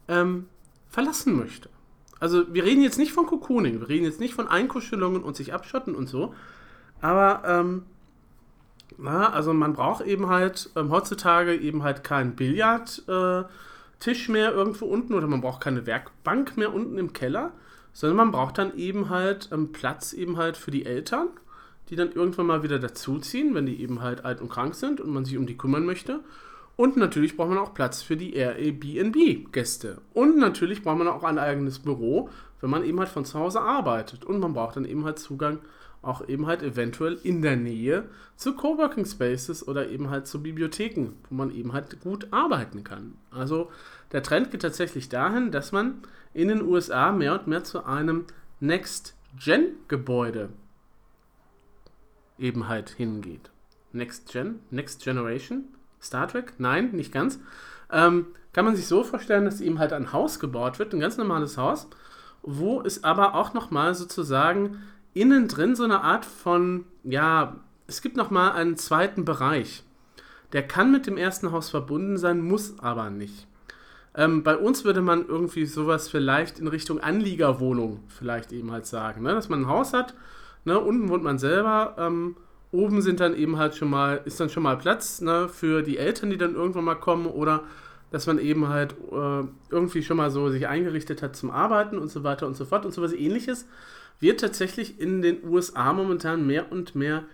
ähm, 0.09 0.47
verlassen 0.89 1.37
möchte. 1.37 1.71
Also 2.21 2.53
wir 2.53 2.65
reden 2.65 2.83
jetzt 2.83 2.99
nicht 2.99 3.13
von 3.13 3.27
Cocooning, 3.27 3.81
wir 3.81 3.89
reden 3.89 4.05
jetzt 4.05 4.21
nicht 4.21 4.35
von 4.35 4.49
Einkuschelungen 4.49 5.23
und 5.23 5.37
sich 5.37 5.53
abschotten 5.55 5.95
und 5.95 6.09
so, 6.09 6.35
aber 7.01 7.43
ähm, 7.47 7.83
Na, 8.99 9.31
also 9.33 9.53
man 9.53 9.75
braucht 9.75 10.05
eben 10.07 10.29
halt 10.29 10.71
ähm, 10.77 10.91
heutzutage 10.91 11.55
eben 11.55 11.83
halt 11.83 12.03
keinen 12.03 12.35
Billardtisch 12.35 13.09
äh, 13.09 14.33
mehr 14.33 14.53
irgendwo 14.53 14.87
unten 14.87 15.15
oder 15.15 15.27
man 15.27 15.41
braucht 15.41 15.61
keine 15.61 15.87
Werkbank 15.87 16.57
mehr 16.57 16.73
unten 16.73 16.97
im 16.99 17.13
Keller, 17.13 17.53
sondern 17.93 18.17
man 18.17 18.31
braucht 18.31 18.59
dann 18.59 18.77
eben 18.77 19.11
halt 19.11 19.51
ähm, 19.53 19.73
Platz 19.73 20.13
eben 20.13 20.37
halt 20.39 20.57
für 20.57 20.71
die 20.71 20.87
Eltern, 20.87 21.29
die 21.89 21.97
dann 21.97 22.13
irgendwann 22.13 22.47
mal 22.47 22.63
wieder 22.63 22.79
dazuziehen, 22.79 23.55
wenn 23.55 23.67
die 23.67 23.81
eben 23.81 24.03
halt 24.03 24.25
alt 24.25 24.41
und 24.41 24.49
krank 24.49 24.75
sind 24.75 25.01
und 25.01 25.11
man 25.11 25.25
sich 25.25 25.37
um 25.37 25.47
die 25.47 25.57
kümmern 25.57 25.85
möchte. 25.85 26.21
Und 26.77 26.97
natürlich 26.97 27.37
braucht 27.37 27.49
man 27.49 27.59
auch 27.59 27.73
Platz 27.73 28.03
für 28.03 28.17
die 28.17 28.35
Airbnb-Gäste. 28.35 29.99
Und 30.13 30.37
natürlich 30.37 30.83
braucht 30.83 30.99
man 30.99 31.09
auch 31.09 31.25
ein 31.25 31.39
eigenes 31.39 31.79
Büro, 31.79 32.29
wenn 32.61 32.71
man 32.71 32.85
eben 32.85 32.99
halt 32.99 33.09
von 33.09 33.25
zu 33.25 33.39
Hause 33.39 33.63
arbeitet. 33.63 34.25
Und 34.25 34.41
man 34.41 34.53
braucht 34.53 34.77
dann 34.77 34.85
eben 34.85 35.05
halt 35.05 35.19
Zugang 35.19 35.61
auch 36.03 36.29
eben 36.29 36.47
halt 36.47 36.63
eventuell 36.63 37.19
in 37.23 37.43
der 37.43 37.57
Nähe 37.57 38.05
zu 38.37 38.55
Coworking 38.55 39.05
Spaces 39.07 39.67
oder 39.67 39.89
eben 39.89 40.11
halt 40.11 40.27
zu 40.27 40.43
Bibliotheken, 40.43 41.09
wo 41.29 41.35
man 41.35 41.51
eben 41.51 41.73
halt 41.73 42.01
gut 42.01 42.29
arbeiten 42.31 42.85
kann. 42.85 43.15
Also 43.31 43.71
der 44.13 44.23
Trend 44.23 44.51
geht 44.51 44.63
tatsächlich 44.63 45.09
dahin, 45.09 45.51
dass 45.51 45.73
man 45.73 46.03
in 46.33 46.49
den 46.49 46.63
USA 46.63 47.11
mehr 47.13 47.35
und 47.35 47.47
mehr 47.47 47.65
zu 47.65 47.85
einem 47.85 48.27
Next-Gen-Gebäude 48.61 50.51
eben 52.39 52.69
halt 52.69 52.91
hingeht. 52.91 53.51
Next 53.93 54.31
Gen, 54.33 54.61
Next 54.71 55.03
Generation, 55.03 55.65
Star 56.01 56.29
Trek? 56.29 56.55
Nein, 56.59 56.91
nicht 56.93 57.13
ganz. 57.13 57.39
Ähm, 57.91 58.27
kann 58.53 58.65
man 58.65 58.77
sich 58.77 58.87
so 58.87 59.05
vorstellen, 59.05 59.45
dass 59.45 59.61
eben 59.61 59.79
halt 59.79 59.93
ein 59.93 60.13
Haus 60.13 60.41
gebaut 60.41 60.79
wird, 60.79 60.95
ein 60.95 61.01
ganz 61.01 61.17
normales 61.17 61.59
Haus, 61.59 61.89
wo 62.43 62.81
es 62.81 63.05
aber 63.05 63.35
auch 63.35 63.55
nochmal 63.55 63.95
sozusagen 63.95 64.83
innen 65.15 65.49
drin 65.49 65.77
so 65.77 65.85
eine 65.85 66.03
Art 66.03 66.25
von, 66.25 66.85
ja, 67.05 67.57
es 67.87 68.03
gibt 68.03 68.17
nochmal 68.17 68.53
einen 68.53 68.77
zweiten 68.77 69.25
Bereich. 69.25 69.83
Der 70.53 70.67
kann 70.67 70.93
mit 70.93 71.07
dem 71.07 71.17
ersten 71.17 71.53
Haus 71.53 71.71
verbunden 71.71 72.17
sein, 72.17 72.41
muss 72.41 72.79
aber 72.79 73.11
nicht. 73.11 73.47
Ähm, 74.15 74.43
bei 74.43 74.57
uns 74.57 74.85
würde 74.85 75.03
man 75.03 75.27
irgendwie 75.27 75.67
sowas 75.67 76.09
vielleicht 76.09 76.59
in 76.59 76.69
Richtung 76.69 77.01
Anliegerwohnung 77.01 78.05
vielleicht 78.09 78.53
eben 78.53 78.73
halt 78.73 78.87
sagen, 78.87 79.23
ne? 79.23 79.35
dass 79.35 79.49
man 79.49 79.63
ein 79.63 79.69
Haus 79.69 79.93
hat, 79.93 80.15
ne? 80.67 80.79
unten 80.79 81.09
wohnt 81.09 81.25
man 81.25 81.39
selber, 81.39 81.95
ähm, 81.99 82.37
oben 82.73 83.01
sind 83.01 83.21
dann 83.21 83.35
eben 83.37 83.57
halt 83.57 83.75
schon 83.75 83.89
mal, 83.89 84.21
ist 84.25 84.39
dann 84.41 84.51
schon 84.51 84.63
mal 84.63 84.77
Platz 84.77 85.21
ne? 85.21 85.49
für 85.49 85.83
die 85.83 85.99
Eltern, 85.99 86.31
die 86.31 86.37
dann 86.37 86.55
irgendwann 86.55 86.85
mal 86.85 86.97
kommen 86.97 87.27
oder 87.27 87.65
dass 88.11 88.27
man 88.27 88.39
eben 88.39 88.69
halt 88.69 88.95
äh, 89.11 89.45
irgendwie 89.71 90.03
schon 90.03 90.17
mal 90.17 90.31
so 90.31 90.49
sich 90.51 90.69
eingerichtet 90.69 91.23
hat 91.23 91.37
zum 91.37 91.51
Arbeiten 91.51 91.99
und 91.99 92.09
so 92.09 92.23
weiter 92.23 92.47
und 92.47 92.57
so 92.57 92.65
fort 92.65 92.85
und 92.87 92.93
so 92.93 93.03
was 93.03 93.13
ähnliches 93.13 93.67
wird 94.21 94.41
tatsächlich 94.41 95.01
in 95.01 95.23
den 95.23 95.45
USA 95.45 95.93
momentan 95.93 96.47
mehr 96.47 96.73
und 96.73 96.95
mehr 96.95 97.25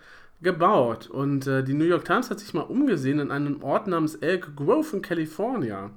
gebaut. 0.42 1.08
Und 1.08 1.46
äh, 1.46 1.62
die 1.62 1.74
New 1.74 1.84
York 1.84 2.04
Times 2.04 2.30
hat 2.30 2.40
sich 2.40 2.54
mal 2.54 2.62
umgesehen 2.62 3.20
in 3.20 3.30
einem 3.30 3.62
Ort 3.62 3.86
namens 3.86 4.16
Elk 4.16 4.56
Grove 4.56 4.96
in 4.96 5.02
California. 5.02 5.90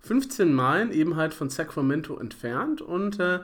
15 0.00 0.52
Meilen 0.52 0.92
eben 0.92 1.16
halt 1.16 1.34
von 1.34 1.48
Sacramento 1.48 2.18
entfernt 2.18 2.80
und 2.80 3.20
äh, 3.20 3.40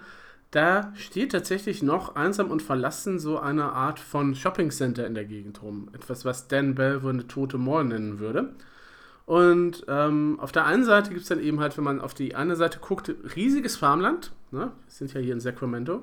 da 0.51 0.93
steht 0.97 1.33
tatsächlich 1.33 1.83
noch 1.83 2.17
einsam 2.17 2.51
und 2.51 2.63
verlassen 2.63 3.19
so 3.19 3.39
eine 3.39 3.73
Art 3.73 4.01
von 4.01 4.35
Shopping 4.35 4.71
Center 4.71 5.07
in 5.07 5.15
der 5.15 5.27
Gegend 5.27 5.63
rum. 5.63 5.89
Etwas, 5.93 6.25
was 6.25 6.49
Dan 6.49 6.75
Bell 6.75 7.03
wohl 7.03 7.13
eine 7.13 7.27
tote 7.27 7.59
Mall 7.59 7.85
nennen 7.85 8.19
würde. 8.19 8.55
Und 9.27 9.85
ähm, 9.89 10.39
auf 10.41 10.53
der 10.53 10.65
einen 10.65 10.85
Seite 10.85 11.11
gibt 11.11 11.21
es 11.21 11.29
dann 11.29 11.41
eben 11.41 11.61
halt, 11.61 11.77
wenn 11.77 11.85
man 11.85 12.01
auf 12.01 12.15
die 12.15 12.35
eine 12.35 12.57
Seite 12.57 12.79
guckt, 12.79 13.15
riesiges 13.37 13.77
Farmland. 13.77 14.33
Ne? 14.51 14.61
Wir 14.61 14.71
sind 14.89 15.13
ja 15.13 15.21
hier 15.21 15.35
in 15.35 15.41
Sacramento. 15.41 16.01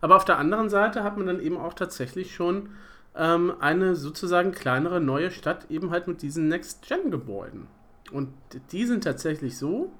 Aber 0.00 0.16
auf 0.16 0.24
der 0.24 0.38
anderen 0.38 0.70
Seite 0.70 1.04
hat 1.04 1.18
man 1.18 1.26
dann 1.26 1.40
eben 1.40 1.58
auch 1.58 1.74
tatsächlich 1.74 2.34
schon 2.34 2.70
ähm, 3.14 3.52
eine 3.60 3.94
sozusagen 3.94 4.52
kleinere 4.52 5.02
neue 5.02 5.30
Stadt 5.30 5.70
eben 5.70 5.90
halt 5.90 6.08
mit 6.08 6.22
diesen 6.22 6.48
Next-Gen-Gebäuden. 6.48 7.66
Und 8.10 8.30
die 8.72 8.86
sind 8.86 9.04
tatsächlich 9.04 9.58
so, 9.58 9.92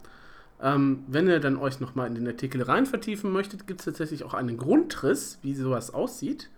ähm, 0.63 1.05
wenn 1.09 1.27
ihr 1.27 1.41
dann 1.41 1.57
euch 1.57 1.81
nochmal 1.81 2.07
in 2.07 2.15
den 2.15 2.27
Artikel 2.29 2.63
rein 2.63 2.87
vertiefen 2.87 3.33
möchtet, 3.33 3.67
gibt 3.67 3.81
es 3.81 3.85
tatsächlich 3.87 4.23
auch 4.23 4.33
einen 4.33 4.57
Grundriss, 4.57 5.39
wie 5.43 5.55
sowas 5.55 5.93
aussieht. 5.93 6.51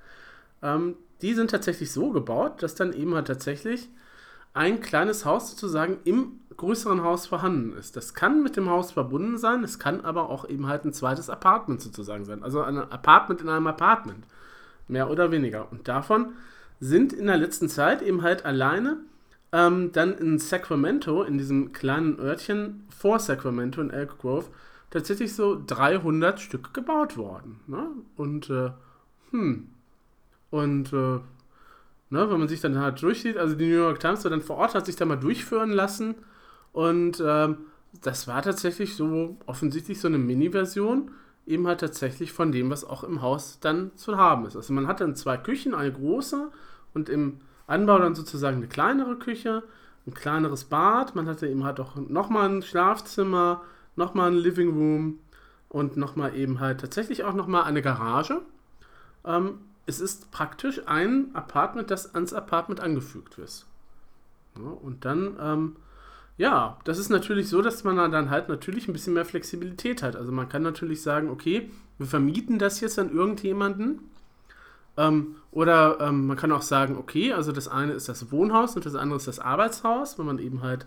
Ähm, 0.63 0.97
die 1.23 1.33
sind 1.33 1.51
tatsächlich 1.51 1.91
so 1.91 2.11
gebaut, 2.11 2.63
dass 2.63 2.75
dann 2.75 2.93
eben 2.93 3.15
halt 3.15 3.27
tatsächlich 3.27 3.89
ein 4.53 4.81
kleines 4.81 5.25
Haus 5.25 5.51
sozusagen 5.51 5.99
im 6.05 6.41
größeren 6.57 7.03
Haus 7.03 7.27
vorhanden 7.27 7.77
ist. 7.77 7.97
Das 7.97 8.15
kann 8.15 8.43
mit 8.43 8.57
dem 8.57 8.69
Haus 8.69 8.93
verbunden 8.93 9.39
sein, 9.39 9.65
es 9.65 9.79
kann 9.79 10.03
aber 10.03 10.29
auch 10.29 10.49
eben 10.49 10.69
halt 10.69 10.85
ein 10.85 10.93
zweites 10.93 11.31
Apartment 11.31 11.81
sozusagen 11.81 12.25
sein. 12.27 12.43
Also 12.45 12.63
ein 12.63 12.79
Apartment 12.79 13.41
in 13.41 13.49
einem 13.49 13.67
Apartment. 13.67 14.25
Mehr 14.87 15.11
oder 15.11 15.33
weniger. 15.33 15.73
Und 15.73 15.89
davon 15.89 16.35
sind 16.79 17.15
in 17.15 17.27
der 17.27 17.39
letzten 17.39 17.71
Zeit 17.71 18.03
eben 18.03 18.23
halt 18.23 18.45
alleine 18.45 18.99
ähm, 19.55 19.93
dann 19.93 20.19
in 20.19 20.41
Sacramento, 20.41 21.23
in 21.23 21.39
diesem 21.39 21.73
kleinen 21.73 22.19
Örtchen 22.19 22.83
vor 22.89 23.21
Sacramento 23.21 23.81
in 23.81 23.91
Elk 23.91 24.19
Grove, 24.19 24.47
tatsächlich 24.91 25.33
so 25.33 25.63
300 25.65 26.41
Stück 26.41 26.75
gebaut 26.75 27.17
worden. 27.17 27.61
Ne? 27.69 27.87
Und, 28.17 28.51
äh, 28.51 28.73
hm. 29.31 29.69
Und, 30.51 30.93
äh, 30.93 30.97
ne, 30.97 32.31
wenn 32.31 32.39
man 32.39 32.49
sich 32.49 32.63
dann 32.63 32.79
halt 32.79 33.01
durchsieht, 33.01 33.37
also 33.37 33.55
die 33.55 33.69
New 33.69 33.77
York 33.77 34.01
Times 34.01 34.25
dann 34.25 34.43
vor 34.43 34.57
Ort 34.57 34.75
hat 34.75 34.87
sich 34.87 34.97
da 34.97 35.05
mal 35.05 35.17
durchführen 35.17 35.71
lassen 35.71 36.17
und 36.73 37.23
ähm, 37.25 37.59
das 38.03 38.27
war 38.27 38.43
tatsächlich 38.43 38.97
so 38.97 39.39
offensichtlich 39.47 40.01
so 40.01 40.09
eine 40.09 40.19
Mini-Version, 40.19 41.13
eben 41.47 41.69
halt 41.69 41.79
tatsächlich 41.79 42.33
von 42.33 42.51
dem, 42.51 42.71
was 42.71 42.85
auch 42.85 43.05
im 43.05 43.23
Haus 43.23 43.61
dann 43.61 43.93
zu 43.95 44.17
haben 44.17 44.47
ist. 44.47 44.57
Also 44.57 44.73
man 44.73 44.89
hat 44.89 45.01
dann 45.01 45.15
zwei 45.15 45.37
Küchen, 45.37 45.75
eine 45.77 45.93
große 45.93 46.51
und 46.93 47.09
im 47.09 47.41
Anbau 47.67 47.99
dann 47.99 48.15
sozusagen 48.15 48.59
eine 48.59 48.69
kleinere 48.69 49.17
Küche, 49.17 49.63
ein 50.07 50.15
kleineres 50.15 50.65
Bad. 50.65 51.15
Man 51.15 51.29
hatte 51.29 51.49
eben 51.49 51.65
halt 51.65 51.81
auch 51.81 51.97
nochmal 51.97 52.49
ein 52.49 52.63
Schlafzimmer, 52.63 53.63
nochmal 53.97 54.31
ein 54.31 54.37
Living 54.37 54.71
Room 54.71 55.19
und 55.69 55.97
nochmal 55.97 56.37
eben 56.37 56.61
halt 56.61 56.81
tatsächlich 56.81 57.25
auch 57.25 57.35
nochmal 57.35 57.65
eine 57.65 57.83
Garage. 57.83 58.43
Ähm, 59.25 59.59
es 59.87 60.01
ist 60.01 60.31
praktisch 60.31 60.83
ein 60.87 61.31
Apartment, 61.35 61.91
das 61.91 62.15
ans 62.15 62.33
Apartment 62.33 62.81
angefügt 62.81 63.39
ist. 63.39 63.67
Ja, 64.57 64.71
und 64.71 65.05
dann 65.05 65.37
ähm, 65.41 65.77
ja, 66.37 66.79
das 66.85 66.99
ist 66.99 67.11
natürlich 67.11 67.49
so, 67.49 67.63
dass 67.63 67.85
man 67.85 68.11
dann 68.11 68.31
halt 68.31 68.49
natürlich 68.49 68.89
ein 68.89 68.93
bisschen 68.93 69.15
mehr 69.15 69.25
Flexibilität 69.25 70.03
hat. 70.03 70.17
Also 70.17 70.33
man 70.33 70.49
kann 70.49 70.63
natürlich 70.63 71.01
sagen, 71.01 71.31
okay, 71.31 71.71
wir 71.99 72.07
vermieten 72.07 72.59
das 72.59 72.81
jetzt 72.81 72.99
an 72.99 73.15
irgendjemanden. 73.15 74.01
Ähm, 74.97 75.37
oder 75.51 75.99
ähm, 76.01 76.27
man 76.27 76.37
kann 76.37 76.53
auch 76.53 76.63
sagen, 76.63 76.97
okay, 76.97 77.33
also 77.33 77.53
das 77.53 77.69
eine 77.69 77.93
ist 77.93 78.09
das 78.09 78.31
Wohnhaus 78.31 78.77
und 78.77 78.87
das 78.87 78.95
andere 78.95 79.17
ist 79.17 79.29
das 79.29 79.41
Arbeitshaus, 79.41 80.19
wenn 80.19 80.27
man 80.27 80.39
eben 80.39 80.63
halt 80.63 80.87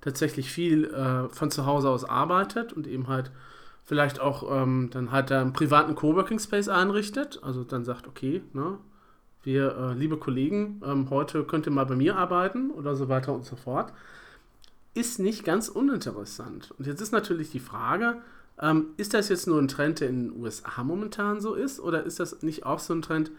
tatsächlich 0.00 0.50
viel 0.50 0.84
äh, 0.84 1.28
von 1.30 1.50
zu 1.50 1.66
Hause 1.66 1.88
aus 1.88 2.04
arbeitet 2.04 2.72
und 2.72 2.86
eben 2.86 3.08
halt 3.08 3.30
vielleicht 3.84 4.20
auch 4.20 4.62
ähm, 4.62 4.90
dann 4.92 5.12
halt 5.12 5.32
einen 5.32 5.52
privaten 5.52 5.94
Coworking 5.94 6.38
Space 6.38 6.68
einrichtet. 6.68 7.40
Also 7.42 7.64
dann 7.64 7.84
sagt, 7.84 8.06
okay, 8.06 8.42
ne, 8.52 8.78
wir, 9.42 9.76
äh, 9.76 9.94
liebe 9.94 10.16
Kollegen, 10.16 10.82
ähm, 10.84 11.08
heute 11.10 11.44
könnt 11.44 11.66
ihr 11.66 11.72
mal 11.72 11.86
bei 11.86 11.96
mir 11.96 12.16
arbeiten 12.16 12.70
oder 12.70 12.94
so 12.96 13.08
weiter 13.08 13.32
und 13.32 13.44
so 13.44 13.56
fort 13.56 13.92
ist 14.96 15.18
nicht 15.18 15.44
ganz 15.44 15.68
uninteressant. 15.68 16.72
Und 16.78 16.86
jetzt 16.86 17.02
ist 17.02 17.12
natürlich 17.12 17.50
die 17.50 17.60
Frage, 17.60 18.16
ähm, 18.60 18.86
ist 18.96 19.14
das 19.14 19.28
jetzt 19.28 19.46
nur 19.46 19.60
ein 19.60 19.68
Trend, 19.68 20.00
der 20.00 20.08
in 20.08 20.30
den 20.30 20.40
USA 20.40 20.82
momentan 20.82 21.40
so 21.40 21.54
ist, 21.54 21.80
oder 21.80 22.04
ist 22.04 22.20
das 22.20 22.42
nicht 22.42 22.64
auch 22.64 22.78
so 22.78 22.94
ein 22.94 23.02
Trend, 23.02 23.30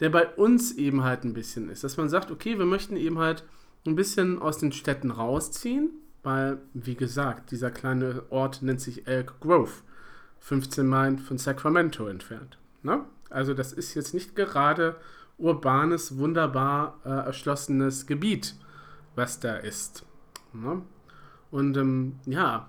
der 0.00 0.10
bei 0.10 0.26
uns 0.26 0.72
eben 0.72 1.04
halt 1.04 1.24
ein 1.24 1.34
bisschen 1.34 1.68
ist? 1.70 1.84
Dass 1.84 1.96
man 1.96 2.08
sagt, 2.08 2.30
okay, 2.30 2.58
wir 2.58 2.66
möchten 2.66 2.96
eben 2.96 3.18
halt 3.18 3.44
ein 3.86 3.94
bisschen 3.94 4.40
aus 4.40 4.58
den 4.58 4.72
Städten 4.72 5.10
rausziehen, 5.10 5.90
weil, 6.22 6.58
wie 6.72 6.96
gesagt, 6.96 7.50
dieser 7.50 7.70
kleine 7.70 8.22
Ort 8.30 8.62
nennt 8.62 8.80
sich 8.80 9.06
Elk 9.06 9.40
Grove, 9.40 9.70
15 10.40 10.86
Meilen 10.86 11.18
von 11.18 11.38
Sacramento 11.38 12.08
entfernt. 12.08 12.58
Ne? 12.82 13.04
Also 13.30 13.54
das 13.54 13.72
ist 13.72 13.94
jetzt 13.94 14.14
nicht 14.14 14.34
gerade 14.34 14.96
urbanes, 15.38 16.16
wunderbar 16.16 17.00
äh, 17.04 17.08
erschlossenes 17.08 18.06
Gebiet, 18.06 18.54
was 19.14 19.40
da 19.40 19.56
ist. 19.56 20.04
Ne? 20.52 20.82
Und 21.50 21.76
ähm, 21.76 22.18
ja, 22.26 22.68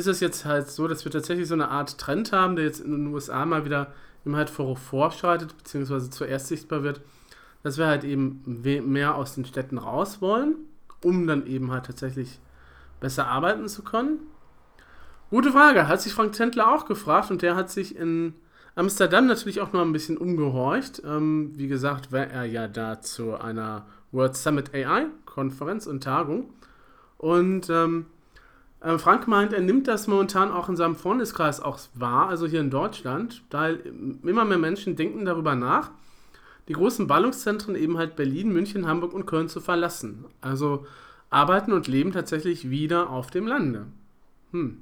ist 0.00 0.06
es 0.06 0.20
jetzt 0.20 0.46
halt 0.46 0.68
so, 0.68 0.88
dass 0.88 1.04
wir 1.04 1.12
tatsächlich 1.12 1.46
so 1.46 1.54
eine 1.54 1.68
Art 1.68 1.98
Trend 1.98 2.32
haben, 2.32 2.56
der 2.56 2.64
jetzt 2.64 2.80
in 2.80 2.90
den 2.90 3.06
USA 3.08 3.44
mal 3.44 3.66
wieder 3.66 3.92
immer 4.24 4.38
halt 4.38 4.50
vorschreitet, 4.50 5.56
beziehungsweise 5.56 6.10
zuerst 6.10 6.48
sichtbar 6.48 6.82
wird, 6.82 7.02
dass 7.62 7.76
wir 7.76 7.86
halt 7.86 8.04
eben 8.04 8.42
mehr 8.62 9.14
aus 9.14 9.34
den 9.34 9.44
Städten 9.44 9.78
raus 9.78 10.22
wollen, 10.22 10.56
um 11.04 11.26
dann 11.26 11.46
eben 11.46 11.70
halt 11.70 11.86
tatsächlich 11.86 12.40
besser 12.98 13.26
arbeiten 13.26 13.68
zu 13.68 13.82
können. 13.82 14.18
Gute 15.28 15.52
Frage, 15.52 15.86
hat 15.86 16.00
sich 16.00 16.14
Frank 16.14 16.34
Zentler 16.34 16.74
auch 16.74 16.86
gefragt 16.86 17.30
und 17.30 17.42
der 17.42 17.54
hat 17.54 17.70
sich 17.70 17.94
in 17.96 18.34
Amsterdam 18.74 19.26
natürlich 19.26 19.60
auch 19.60 19.72
noch 19.72 19.82
ein 19.82 19.92
bisschen 19.92 20.16
umgehorcht. 20.16 21.02
Ähm, 21.04 21.52
wie 21.56 21.68
gesagt, 21.68 22.10
war 22.10 22.26
er 22.26 22.44
ja 22.44 22.68
da 22.68 23.00
zu 23.00 23.36
einer 23.36 23.86
World 24.12 24.36
Summit 24.36 24.74
AI 24.74 25.06
Konferenz 25.26 25.86
und 25.86 26.02
Tagung. 26.02 26.50
Und 27.18 27.68
ähm, 27.68 28.06
äh, 28.80 28.98
Frank 28.98 29.28
meint, 29.28 29.52
er 29.52 29.60
nimmt 29.60 29.88
das 29.88 30.06
momentan 30.06 30.50
auch 30.50 30.68
in 30.68 30.76
seinem 30.76 30.96
Freundeskreis 30.96 31.60
auch 31.60 31.78
wahr, 31.94 32.28
also 32.28 32.46
hier 32.46 32.60
in 32.60 32.70
Deutschland, 32.70 33.42
da 33.50 33.68
immer 33.68 34.44
mehr 34.44 34.58
Menschen 34.58 34.96
denken 34.96 35.24
darüber 35.24 35.54
nach, 35.54 35.90
die 36.68 36.74
großen 36.74 37.06
Ballungszentren 37.06 37.74
eben 37.74 37.98
halt 37.98 38.16
Berlin, 38.16 38.52
München, 38.52 38.86
Hamburg 38.86 39.12
und 39.12 39.26
Köln 39.26 39.48
zu 39.48 39.60
verlassen. 39.60 40.24
Also 40.40 40.86
arbeiten 41.28 41.72
und 41.72 41.88
leben 41.88 42.12
tatsächlich 42.12 42.70
wieder 42.70 43.10
auf 43.10 43.30
dem 43.30 43.46
Lande. 43.46 43.86
Hm. 44.52 44.78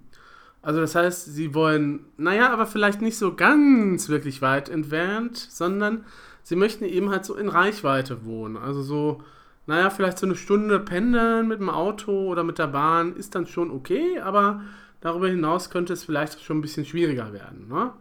Also 0.60 0.80
das 0.80 0.94
heißt, 0.94 1.26
sie 1.26 1.54
wollen, 1.54 2.04
naja, 2.16 2.52
aber 2.52 2.66
vielleicht 2.66 3.00
nicht 3.00 3.16
so 3.16 3.34
ganz 3.34 4.08
wirklich 4.08 4.42
weit 4.42 4.68
entfernt, 4.68 5.36
sondern 5.36 6.04
sie 6.42 6.56
möchten 6.56 6.84
eben 6.84 7.10
halt 7.10 7.24
so 7.24 7.36
in 7.36 7.48
Reichweite 7.48 8.24
wohnen. 8.24 8.56
Also 8.56 8.82
so, 8.82 9.22
naja, 9.68 9.90
vielleicht 9.90 10.18
so 10.18 10.25
eine 10.25 10.34
Stunde 10.34 10.80
pendeln 10.80 11.46
mit 11.46 11.60
dem 11.60 11.68
Auto 11.68 12.26
oder 12.26 12.42
mit 12.42 12.58
der 12.58 12.68
Bahn 12.68 13.14
ist 13.14 13.34
dann 13.34 13.46
schon 13.46 13.70
okay, 13.70 14.18
aber 14.18 14.62
darüber 15.02 15.28
hinaus 15.28 15.68
könnte 15.68 15.92
es 15.92 16.04
vielleicht 16.04 16.42
schon 16.42 16.58
ein 16.58 16.62
bisschen 16.62 16.87
schwieriger 16.87 17.34
werden. 17.34 17.68
Ne? 17.68 17.92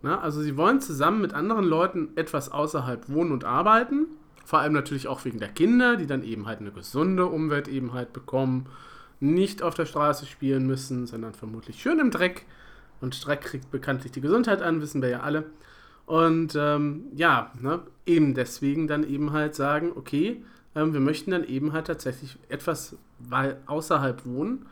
Na, 0.00 0.20
also 0.20 0.40
sie 0.40 0.56
wollen 0.56 0.80
zusammen 0.80 1.20
mit 1.20 1.34
anderen 1.34 1.64
Leuten 1.64 2.10
etwas 2.14 2.52
außerhalb 2.52 3.08
wohnen 3.08 3.32
und 3.32 3.44
arbeiten. 3.44 4.06
Vor 4.44 4.60
allem 4.60 4.72
natürlich 4.72 5.08
auch 5.08 5.24
wegen 5.24 5.40
der 5.40 5.48
Kinder, 5.48 5.96
die 5.96 6.06
dann 6.06 6.22
eben 6.22 6.46
halt 6.46 6.60
eine 6.60 6.70
gesunde 6.70 7.26
Umwelt 7.26 7.66
eben 7.66 7.92
halt 7.94 8.12
bekommen 8.12 8.68
nicht 9.20 9.60
auf 9.62 9.74
der 9.74 9.86
Straße 9.86 10.24
spielen 10.24 10.68
müssen, 10.68 11.08
sondern 11.08 11.34
vermutlich 11.34 11.82
schön 11.82 11.98
im 11.98 12.12
Dreck. 12.12 12.46
Und 13.00 13.26
Dreck 13.26 13.40
kriegt 13.40 13.72
bekanntlich 13.72 14.12
die 14.12 14.20
Gesundheit 14.20 14.62
an, 14.62 14.80
wissen 14.80 15.02
wir 15.02 15.08
ja 15.08 15.20
alle. 15.20 15.46
Und 16.06 16.54
ähm, 16.56 17.06
ja, 17.16 17.52
ne, 17.60 17.80
eben 18.06 18.34
deswegen 18.34 18.86
dann 18.86 19.02
eben 19.02 19.32
halt 19.32 19.56
sagen, 19.56 19.90
okay, 19.96 20.44
ähm, 20.78 20.92
wir 20.92 21.00
möchten 21.00 21.32
dann 21.32 21.44
eben 21.44 21.72
halt 21.72 21.88
tatsächlich 21.88 22.38
etwas 22.48 22.96
außerhalb 23.66 24.24
wohnen, 24.24 24.66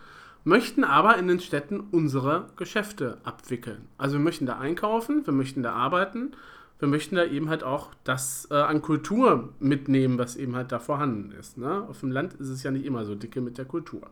möchten 0.45 0.85
aber 0.85 1.19
in 1.19 1.27
den 1.27 1.41
Städten 1.41 1.81
unsere 1.81 2.49
Geschäfte 2.57 3.19
abwickeln. 3.25 3.89
Also 3.99 4.17
wir 4.17 4.25
möchten 4.25 4.47
da 4.47 4.59
einkaufen, 4.59 5.27
wir 5.27 5.33
möchten 5.33 5.65
da 5.65 5.73
arbeiten, 5.73 6.37
wir 6.79 6.87
möchten 6.87 7.17
da 7.17 7.25
eben 7.25 7.49
halt 7.49 7.65
auch 7.65 7.91
das 8.05 8.47
äh, 8.51 8.55
an 8.55 8.83
Kultur 8.83 9.53
mitnehmen, 9.59 10.19
was 10.19 10.37
eben 10.37 10.55
halt 10.55 10.71
da 10.71 10.79
vorhanden 10.79 11.33
ist. 11.33 11.59
Ne? 11.59 11.85
Auf 11.89 12.01
dem 12.01 12.13
Land 12.13 12.35
ist 12.35 12.51
es 12.51 12.63
ja 12.63 12.71
nicht 12.71 12.85
immer 12.85 13.05
so 13.05 13.15
dicke 13.15 13.41
mit 13.41 13.59
der 13.59 13.65
Kultur. 13.65 14.09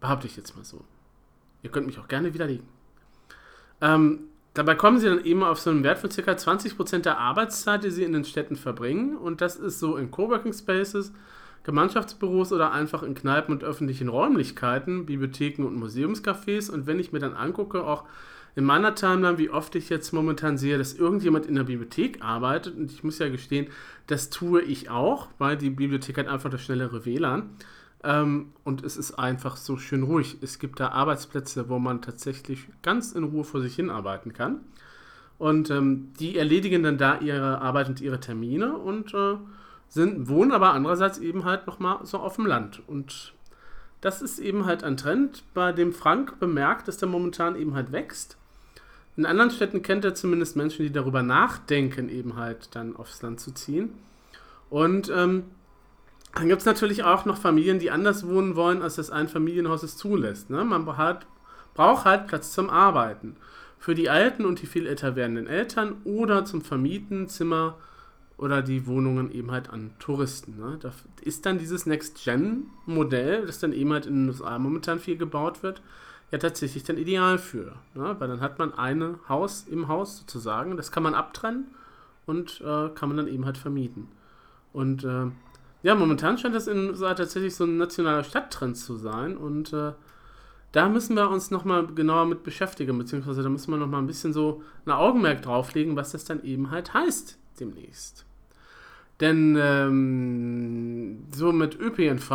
Behaupte 0.00 0.26
ich 0.26 0.36
jetzt 0.36 0.54
mal 0.56 0.64
so. 0.64 0.84
Ihr 1.62 1.70
könnt 1.70 1.86
mich 1.86 1.98
auch 1.98 2.08
gerne 2.08 2.34
widerlegen. 2.34 2.66
Ähm, 3.80 4.28
dabei 4.54 4.74
kommen 4.74 4.98
sie 4.98 5.08
dann 5.08 5.24
eben 5.24 5.42
auf 5.42 5.58
so 5.58 5.70
einen 5.70 5.84
Wert 5.84 5.98
von 5.98 6.10
ca. 6.10 6.32
20% 6.32 6.98
der 6.98 7.18
Arbeitszeit, 7.18 7.84
die 7.84 7.90
sie 7.90 8.04
in 8.04 8.12
den 8.12 8.24
Städten 8.24 8.56
verbringen. 8.56 9.16
Und 9.16 9.40
das 9.40 9.56
ist 9.56 9.78
so 9.78 9.96
in 9.96 10.10
Coworking 10.10 10.52
Spaces, 10.52 11.12
Gemeinschaftsbüros 11.64 12.52
oder 12.52 12.72
einfach 12.72 13.02
in 13.02 13.14
Kneipen 13.14 13.54
und 13.54 13.64
öffentlichen 13.64 14.08
Räumlichkeiten, 14.08 15.06
Bibliotheken 15.06 15.64
und 15.64 15.76
Museumscafés. 15.76 16.70
Und 16.70 16.86
wenn 16.86 16.98
ich 16.98 17.12
mir 17.12 17.20
dann 17.20 17.34
angucke, 17.34 17.84
auch 17.84 18.04
in 18.54 18.64
meiner 18.64 18.94
Timeline, 18.94 19.38
wie 19.38 19.50
oft 19.50 19.74
ich 19.76 19.88
jetzt 19.88 20.12
momentan 20.12 20.58
sehe, 20.58 20.76
dass 20.76 20.92
irgendjemand 20.92 21.46
in 21.46 21.54
der 21.54 21.64
Bibliothek 21.64 22.22
arbeitet, 22.22 22.76
und 22.76 22.92
ich 22.92 23.02
muss 23.02 23.18
ja 23.18 23.28
gestehen, 23.28 23.68
das 24.06 24.28
tue 24.28 24.60
ich 24.60 24.90
auch, 24.90 25.28
weil 25.38 25.56
die 25.56 25.70
Bibliothek 25.70 26.18
hat 26.18 26.28
einfach 26.28 26.50
das 26.50 26.62
schnellere 26.62 27.06
WLAN. 27.06 27.50
Ähm, 28.04 28.52
und 28.64 28.84
es 28.84 28.96
ist 28.96 29.12
einfach 29.18 29.56
so 29.56 29.76
schön 29.76 30.02
ruhig. 30.02 30.38
Es 30.40 30.58
gibt 30.58 30.80
da 30.80 30.88
Arbeitsplätze, 30.88 31.68
wo 31.68 31.78
man 31.78 32.02
tatsächlich 32.02 32.68
ganz 32.82 33.12
in 33.12 33.24
Ruhe 33.24 33.44
vor 33.44 33.60
sich 33.60 33.76
hin 33.76 33.90
arbeiten 33.90 34.32
kann. 34.32 34.60
Und 35.38 35.70
ähm, 35.70 36.12
die 36.18 36.36
erledigen 36.36 36.82
dann 36.82 36.98
da 36.98 37.18
ihre 37.18 37.60
Arbeit 37.60 37.88
und 37.88 38.00
ihre 38.00 38.20
Termine 38.20 38.76
und 38.76 39.12
äh, 39.14 39.36
sind, 39.88 40.28
wohnen 40.28 40.52
aber 40.52 40.72
andererseits 40.72 41.18
eben 41.18 41.44
halt 41.44 41.66
nochmal 41.66 42.04
so 42.04 42.18
auf 42.18 42.36
dem 42.36 42.46
Land. 42.46 42.82
Und 42.86 43.34
das 44.00 44.22
ist 44.22 44.38
eben 44.38 44.66
halt 44.66 44.84
ein 44.84 44.96
Trend, 44.96 45.44
bei 45.54 45.72
dem 45.72 45.92
Frank 45.92 46.38
bemerkt, 46.40 46.88
dass 46.88 46.98
der 46.98 47.08
momentan 47.08 47.56
eben 47.56 47.74
halt 47.74 47.92
wächst. 47.92 48.36
In 49.16 49.26
anderen 49.26 49.50
Städten 49.50 49.82
kennt 49.82 50.04
er 50.04 50.14
zumindest 50.14 50.56
Menschen, 50.56 50.84
die 50.84 50.92
darüber 50.92 51.22
nachdenken, 51.22 52.08
eben 52.08 52.36
halt 52.36 52.74
dann 52.74 52.96
aufs 52.96 53.20
Land 53.22 53.40
zu 53.40 53.52
ziehen. 53.52 53.90
Und 54.70 55.12
ähm, 55.14 55.44
dann 56.34 56.48
gibt 56.48 56.60
es 56.60 56.66
natürlich 56.66 57.04
auch 57.04 57.24
noch 57.24 57.36
Familien, 57.36 57.78
die 57.78 57.90
anders 57.90 58.26
wohnen 58.26 58.56
wollen, 58.56 58.82
als 58.82 58.96
das 58.96 59.10
ein 59.10 59.28
Familienhaus 59.28 59.82
es 59.82 59.96
zulässt. 59.96 60.50
Ne? 60.50 60.64
Man 60.64 60.84
braucht, 60.84 61.26
braucht 61.74 62.04
halt 62.04 62.26
Platz 62.26 62.52
zum 62.52 62.70
Arbeiten. 62.70 63.36
Für 63.78 63.94
die 63.94 64.08
alten 64.08 64.44
und 64.44 64.62
die 64.62 64.66
viel 64.66 64.86
älter 64.86 65.16
werdenden 65.16 65.46
Eltern 65.46 65.96
oder 66.04 66.44
zum 66.44 66.62
Vermieten, 66.62 67.28
Zimmer 67.28 67.76
oder 68.38 68.62
die 68.62 68.86
Wohnungen 68.86 69.30
eben 69.30 69.50
halt 69.50 69.70
an 69.70 69.90
Touristen. 69.98 70.56
Ne? 70.58 70.78
Da 70.80 70.92
ist 71.20 71.44
dann 71.44 71.58
dieses 71.58 71.84
Next-Gen-Modell, 71.84 73.46
das 73.46 73.58
dann 73.58 73.72
eben 73.72 73.92
halt 73.92 74.06
in 74.06 74.14
den 74.14 74.28
USA 74.28 74.58
momentan 74.58 75.00
viel 75.00 75.16
gebaut 75.16 75.62
wird, 75.62 75.82
ja 76.30 76.38
tatsächlich 76.38 76.84
dann 76.84 76.96
ideal 76.96 77.38
für. 77.38 77.74
Ne? 77.94 78.16
Weil 78.18 78.28
dann 78.28 78.40
hat 78.40 78.58
man 78.58 78.72
ein 78.72 79.16
Haus 79.28 79.66
im 79.68 79.88
Haus 79.88 80.18
sozusagen, 80.18 80.76
das 80.76 80.90
kann 80.90 81.02
man 81.02 81.14
abtrennen 81.14 81.66
und 82.24 82.62
äh, 82.62 82.88
kann 82.88 83.08
man 83.10 83.18
dann 83.18 83.28
eben 83.28 83.44
halt 83.44 83.58
vermieten. 83.58 84.08
Und 84.72 85.04
äh, 85.04 85.26
ja, 85.82 85.94
momentan 85.94 86.38
scheint 86.38 86.54
das 86.54 86.66
in 86.66 86.90
USA 86.90 87.14
tatsächlich 87.14 87.54
so 87.54 87.64
ein 87.64 87.76
nationaler 87.76 88.24
Stadttrend 88.24 88.76
zu 88.76 88.96
sein 88.96 89.36
und 89.36 89.72
äh, 89.72 89.92
da 90.72 90.88
müssen 90.88 91.16
wir 91.16 91.30
uns 91.30 91.50
nochmal 91.50 91.86
genauer 91.86 92.24
mit 92.26 92.42
beschäftigen, 92.42 92.96
beziehungsweise 92.96 93.42
da 93.42 93.48
müssen 93.48 93.70
wir 93.70 93.76
nochmal 93.76 94.00
ein 94.00 94.06
bisschen 94.06 94.32
so 94.32 94.62
ein 94.86 94.92
Augenmerk 94.92 95.42
drauflegen, 95.42 95.96
was 95.96 96.12
das 96.12 96.24
dann 96.24 96.42
eben 96.44 96.70
halt 96.70 96.94
heißt 96.94 97.38
demnächst. 97.60 98.24
Denn 99.20 99.56
ähm, 99.60 101.24
so 101.30 101.52
mit 101.52 101.78
ÖPNV 101.78 102.30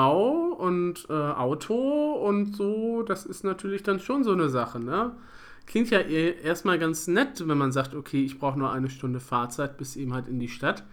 und 0.57 1.07
äh, 1.09 1.13
Auto 1.13 2.13
und 2.13 2.55
so, 2.55 3.03
das 3.03 3.25
ist 3.25 3.43
natürlich 3.43 3.83
dann 3.83 3.99
schon 3.99 4.23
so 4.23 4.31
eine 4.31 4.49
Sache, 4.49 4.79
ne? 4.79 5.11
Klingt 5.65 5.89
ja 5.89 5.99
e-, 5.99 6.35
erstmal 6.41 6.79
ganz 6.79 7.07
nett, 7.07 7.45
wenn 7.45 7.57
man 7.57 7.73
sagt, 7.73 7.93
okay, 7.93 8.23
ich 8.23 8.39
brauche 8.39 8.57
nur 8.57 8.71
eine 8.71 8.89
Stunde 8.89 9.19
Fahrzeit 9.19 9.77
bis 9.77 9.97
eben 9.97 10.13
halt 10.13 10.29
in 10.29 10.39
die 10.39 10.47
Stadt. 10.47 10.85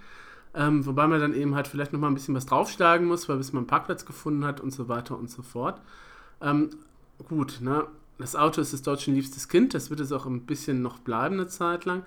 Ähm, 0.55 0.87
wobei 0.87 1.07
man 1.07 1.21
dann 1.21 1.35
eben 1.35 1.55
halt 1.55 1.67
vielleicht 1.67 1.93
nochmal 1.93 2.11
ein 2.11 2.15
bisschen 2.15 2.35
was 2.35 2.47
draufschlagen 2.47 3.07
muss, 3.07 3.29
weil 3.29 3.39
bis 3.39 3.53
man 3.53 3.63
einen 3.63 3.67
Parkplatz 3.67 4.07
gefunden 4.07 4.45
hat 4.45 4.61
und 4.61 4.73
so 4.73 4.89
weiter 4.89 5.19
und 5.19 5.31
so 5.31 5.43
fort. 5.43 5.81
Ähm, 6.41 6.71
gut, 7.29 7.59
ne? 7.61 7.87
das 8.19 8.37
Auto 8.37 8.61
ist 8.61 8.73
das 8.73 8.83
Deutschen 8.83 9.15
liebstes 9.15 9.49
Kind, 9.49 9.75
das 9.75 9.91
wird 9.91 10.01
es 10.01 10.13
auch 10.13 10.27
ein 10.27 10.47
bisschen 10.47 10.83
noch 10.83 10.99
bleiben 10.99 11.35
eine 11.35 11.49
Zeit 11.49 11.85
lang. 11.85 12.05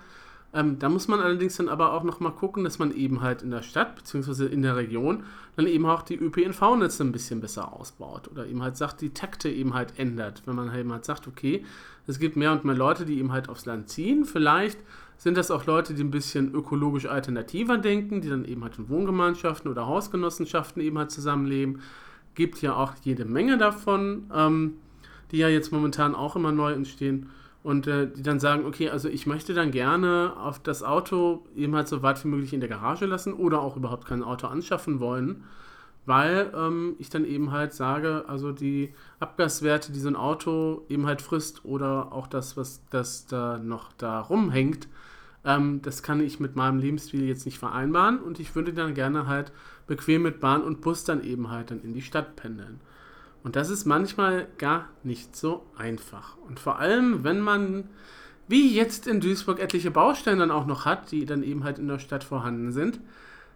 Ähm, 0.54 0.78
da 0.78 0.88
muss 0.88 1.08
man 1.08 1.20
allerdings 1.20 1.58
dann 1.58 1.68
aber 1.68 1.92
auch 1.92 2.04
nochmal 2.04 2.32
gucken, 2.32 2.64
dass 2.64 2.78
man 2.78 2.94
eben 2.94 3.20
halt 3.20 3.42
in 3.42 3.50
der 3.50 3.60
Stadt 3.60 3.96
bzw. 3.96 4.46
in 4.46 4.62
der 4.62 4.76
Region 4.76 5.24
dann 5.56 5.66
eben 5.66 5.84
auch 5.84 6.00
die 6.00 6.16
ÖPNV-Netze 6.16 7.04
ein 7.04 7.12
bisschen 7.12 7.42
besser 7.42 7.74
ausbaut 7.74 8.28
oder 8.28 8.46
eben 8.46 8.62
halt 8.62 8.78
sagt, 8.78 9.02
die 9.02 9.10
Takte 9.10 9.50
eben 9.50 9.74
halt 9.74 9.98
ändert. 9.98 10.42
Wenn 10.46 10.56
man 10.56 10.74
eben 10.74 10.90
halt 10.90 11.04
sagt, 11.04 11.28
okay, 11.28 11.66
es 12.06 12.18
gibt 12.18 12.36
mehr 12.36 12.52
und 12.52 12.64
mehr 12.64 12.74
Leute, 12.74 13.04
die 13.04 13.18
eben 13.18 13.32
halt 13.32 13.50
aufs 13.50 13.66
Land 13.66 13.90
ziehen, 13.90 14.24
vielleicht 14.24 14.78
sind 15.18 15.36
das 15.36 15.50
auch 15.50 15.66
Leute, 15.66 15.94
die 15.94 16.02
ein 16.02 16.12
bisschen 16.12 16.54
ökologisch 16.54 17.06
alternativer 17.06 17.76
denken, 17.76 18.20
die 18.20 18.30
dann 18.30 18.44
eben 18.44 18.62
halt 18.62 18.78
in 18.78 18.88
Wohngemeinschaften 18.88 19.70
oder 19.70 19.86
Hausgenossenschaften 19.86 20.80
eben 20.80 20.96
halt 20.96 21.10
zusammenleben. 21.10 21.82
Gibt 22.36 22.62
ja 22.62 22.76
auch 22.76 22.92
jede 23.02 23.24
Menge 23.24 23.58
davon, 23.58 24.30
ähm, 24.32 24.74
die 25.32 25.38
ja 25.38 25.48
jetzt 25.48 25.72
momentan 25.72 26.14
auch 26.14 26.36
immer 26.36 26.52
neu 26.52 26.72
entstehen 26.72 27.30
und 27.64 27.88
äh, 27.88 28.08
die 28.08 28.22
dann 28.22 28.38
sagen, 28.38 28.64
okay, 28.64 28.90
also 28.90 29.08
ich 29.08 29.26
möchte 29.26 29.54
dann 29.54 29.72
gerne 29.72 30.34
auf 30.38 30.60
das 30.60 30.84
Auto 30.84 31.44
eben 31.56 31.74
halt 31.74 31.88
so 31.88 32.00
weit 32.02 32.24
wie 32.24 32.28
möglich 32.28 32.52
in 32.52 32.60
der 32.60 32.68
Garage 32.68 33.06
lassen 33.06 33.32
oder 33.32 33.60
auch 33.60 33.76
überhaupt 33.76 34.06
kein 34.06 34.22
Auto 34.22 34.46
anschaffen 34.46 35.00
wollen, 35.00 35.42
weil 36.08 36.50
ähm, 36.56 36.96
ich 36.98 37.10
dann 37.10 37.26
eben 37.26 37.52
halt 37.52 37.74
sage, 37.74 38.24
also 38.26 38.50
die 38.50 38.94
Abgaswerte, 39.20 39.92
die 39.92 40.00
so 40.00 40.08
ein 40.08 40.16
Auto 40.16 40.86
eben 40.88 41.06
halt 41.06 41.20
frisst 41.20 41.64
oder 41.66 42.12
auch 42.12 42.26
das, 42.26 42.56
was 42.56 42.82
das 42.90 43.26
da 43.26 43.58
noch 43.58 43.92
da 43.92 44.20
rumhängt, 44.20 44.88
ähm, 45.44 45.82
das 45.82 46.02
kann 46.02 46.20
ich 46.20 46.40
mit 46.40 46.56
meinem 46.56 46.78
Lebensstil 46.78 47.28
jetzt 47.28 47.44
nicht 47.44 47.58
vereinbaren 47.58 48.20
und 48.20 48.40
ich 48.40 48.54
würde 48.54 48.72
dann 48.72 48.94
gerne 48.94 49.26
halt 49.26 49.52
bequem 49.86 50.22
mit 50.22 50.40
Bahn 50.40 50.62
und 50.62 50.80
Bus 50.80 51.04
dann 51.04 51.22
eben 51.22 51.50
halt 51.50 51.70
dann 51.70 51.82
in 51.82 51.92
die 51.92 52.02
Stadt 52.02 52.36
pendeln. 52.36 52.80
Und 53.44 53.54
das 53.54 53.68
ist 53.68 53.84
manchmal 53.84 54.48
gar 54.56 54.88
nicht 55.04 55.36
so 55.36 55.64
einfach. 55.76 56.36
Und 56.48 56.58
vor 56.58 56.78
allem, 56.78 57.22
wenn 57.22 57.40
man, 57.40 57.84
wie 58.48 58.74
jetzt 58.74 59.06
in 59.06 59.20
Duisburg, 59.20 59.60
etliche 59.60 59.90
Baustellen 59.90 60.38
dann 60.38 60.50
auch 60.50 60.66
noch 60.66 60.86
hat, 60.86 61.12
die 61.12 61.24
dann 61.24 61.42
eben 61.42 61.64
halt 61.64 61.78
in 61.78 61.88
der 61.88 61.98
Stadt 61.98 62.24
vorhanden 62.24 62.72
sind, 62.72 62.98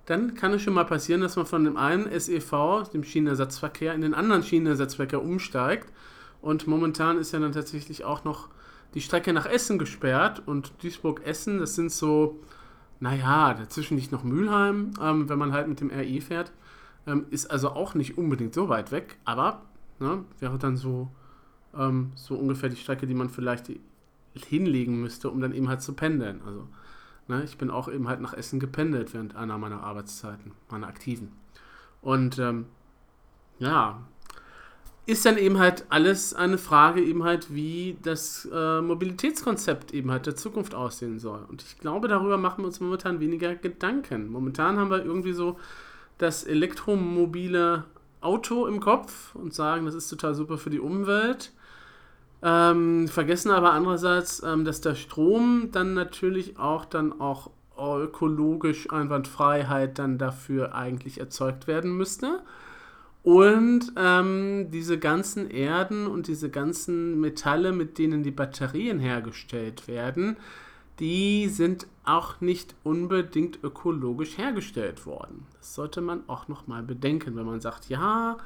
dann 0.06 0.34
kann 0.34 0.52
es 0.52 0.62
schon 0.62 0.74
mal 0.74 0.84
passieren, 0.84 1.20
dass 1.20 1.36
man 1.36 1.46
von 1.46 1.64
dem 1.64 1.76
einen 1.76 2.08
SEV, 2.18 2.88
dem 2.92 3.04
Schienenersatzverkehr, 3.04 3.94
in 3.94 4.00
den 4.00 4.14
anderen 4.14 4.42
Schienenersatzverkehr 4.42 5.22
umsteigt. 5.22 5.92
Und 6.40 6.66
momentan 6.66 7.18
ist 7.18 7.32
ja 7.32 7.38
dann 7.38 7.52
tatsächlich 7.52 8.04
auch 8.04 8.24
noch 8.24 8.48
die 8.94 9.00
Strecke 9.00 9.32
nach 9.32 9.46
Essen 9.46 9.78
gesperrt 9.78 10.42
und 10.44 10.72
Duisburg-Essen, 10.82 11.58
das 11.58 11.76
sind 11.76 11.92
so, 11.92 12.40
naja, 13.00 13.54
dazwischen 13.54 13.96
liegt 13.96 14.12
noch 14.12 14.24
Mülheim, 14.24 14.90
ähm, 15.00 15.28
wenn 15.28 15.38
man 15.38 15.52
halt 15.52 15.68
mit 15.68 15.80
dem 15.80 15.90
RE 15.90 16.20
fährt. 16.20 16.52
Ähm, 17.06 17.26
ist 17.30 17.50
also 17.50 17.70
auch 17.70 17.94
nicht 17.94 18.18
unbedingt 18.18 18.54
so 18.54 18.68
weit 18.68 18.92
weg, 18.92 19.18
aber 19.24 19.62
ne, 19.98 20.24
wäre 20.40 20.58
dann 20.58 20.76
so, 20.76 21.08
ähm, 21.76 22.12
so 22.16 22.34
ungefähr 22.34 22.68
die 22.68 22.76
Strecke, 22.76 23.06
die 23.06 23.14
man 23.14 23.30
vielleicht 23.30 23.70
hinlegen 24.34 25.00
müsste, 25.00 25.30
um 25.30 25.40
dann 25.40 25.52
eben 25.52 25.68
halt 25.68 25.82
zu 25.82 25.94
pendeln. 25.94 26.42
Also, 26.46 26.68
ne, 27.28 27.42
ich 27.44 27.58
bin 27.58 27.70
auch 27.70 27.88
eben 27.88 28.08
halt 28.08 28.20
nach 28.20 28.34
Essen 28.34 28.60
gependelt 28.60 29.14
während 29.14 29.36
einer 29.36 29.58
meiner 29.58 29.82
Arbeitszeiten, 29.82 30.52
meiner 30.70 30.88
aktiven. 30.88 31.32
Und 32.00 32.38
ähm, 32.38 32.66
ja, 33.58 34.02
ist 35.04 35.26
dann 35.26 35.36
eben 35.36 35.58
halt 35.58 35.84
alles 35.88 36.32
eine 36.32 36.58
Frage 36.58 37.02
eben 37.02 37.24
halt, 37.24 37.52
wie 37.52 37.96
das 38.02 38.48
äh, 38.52 38.80
Mobilitätskonzept 38.80 39.92
eben 39.92 40.10
halt 40.10 40.26
der 40.26 40.36
Zukunft 40.36 40.74
aussehen 40.74 41.18
soll. 41.18 41.44
Und 41.48 41.62
ich 41.62 41.78
glaube, 41.78 42.06
darüber 42.06 42.38
machen 42.38 42.62
wir 42.62 42.66
uns 42.66 42.80
momentan 42.80 43.18
weniger 43.18 43.54
Gedanken. 43.56 44.30
Momentan 44.30 44.78
haben 44.78 44.90
wir 44.90 45.04
irgendwie 45.04 45.32
so 45.32 45.58
das 46.18 46.44
elektromobile 46.44 47.84
Auto 48.20 48.66
im 48.66 48.78
Kopf 48.78 49.34
und 49.34 49.52
sagen, 49.52 49.86
das 49.86 49.96
ist 49.96 50.08
total 50.08 50.36
super 50.36 50.56
für 50.56 50.70
die 50.70 50.78
Umwelt. 50.78 51.52
Ähm, 52.42 53.08
vergessen 53.08 53.50
aber 53.50 53.72
andererseits, 53.72 54.42
ähm, 54.42 54.64
dass 54.64 54.80
der 54.80 54.96
Strom 54.96 55.68
dann 55.70 55.94
natürlich 55.94 56.58
auch 56.58 56.84
dann 56.84 57.20
auch 57.20 57.50
ökologisch 57.78 58.90
Einwandfreiheit 58.90 59.98
dann 59.98 60.18
dafür 60.18 60.74
eigentlich 60.74 61.20
erzeugt 61.20 61.66
werden 61.66 61.96
müsste. 61.96 62.42
Und 63.22 63.92
ähm, 63.96 64.70
diese 64.72 64.98
ganzen 64.98 65.48
Erden 65.48 66.08
und 66.08 66.26
diese 66.26 66.50
ganzen 66.50 67.20
Metalle, 67.20 67.72
mit 67.72 67.98
denen 67.98 68.24
die 68.24 68.32
Batterien 68.32 68.98
hergestellt 68.98 69.86
werden, 69.86 70.36
die 70.98 71.48
sind 71.48 71.86
auch 72.04 72.40
nicht 72.40 72.74
unbedingt 72.82 73.62
ökologisch 73.62 74.38
hergestellt 74.38 75.06
worden. 75.06 75.46
Das 75.58 75.74
sollte 75.74 76.00
man 76.00 76.24
auch 76.28 76.48
nochmal 76.48 76.82
bedenken, 76.82 77.36
wenn 77.36 77.46
man 77.46 77.60
sagt, 77.60 77.88
ja, 77.88 78.38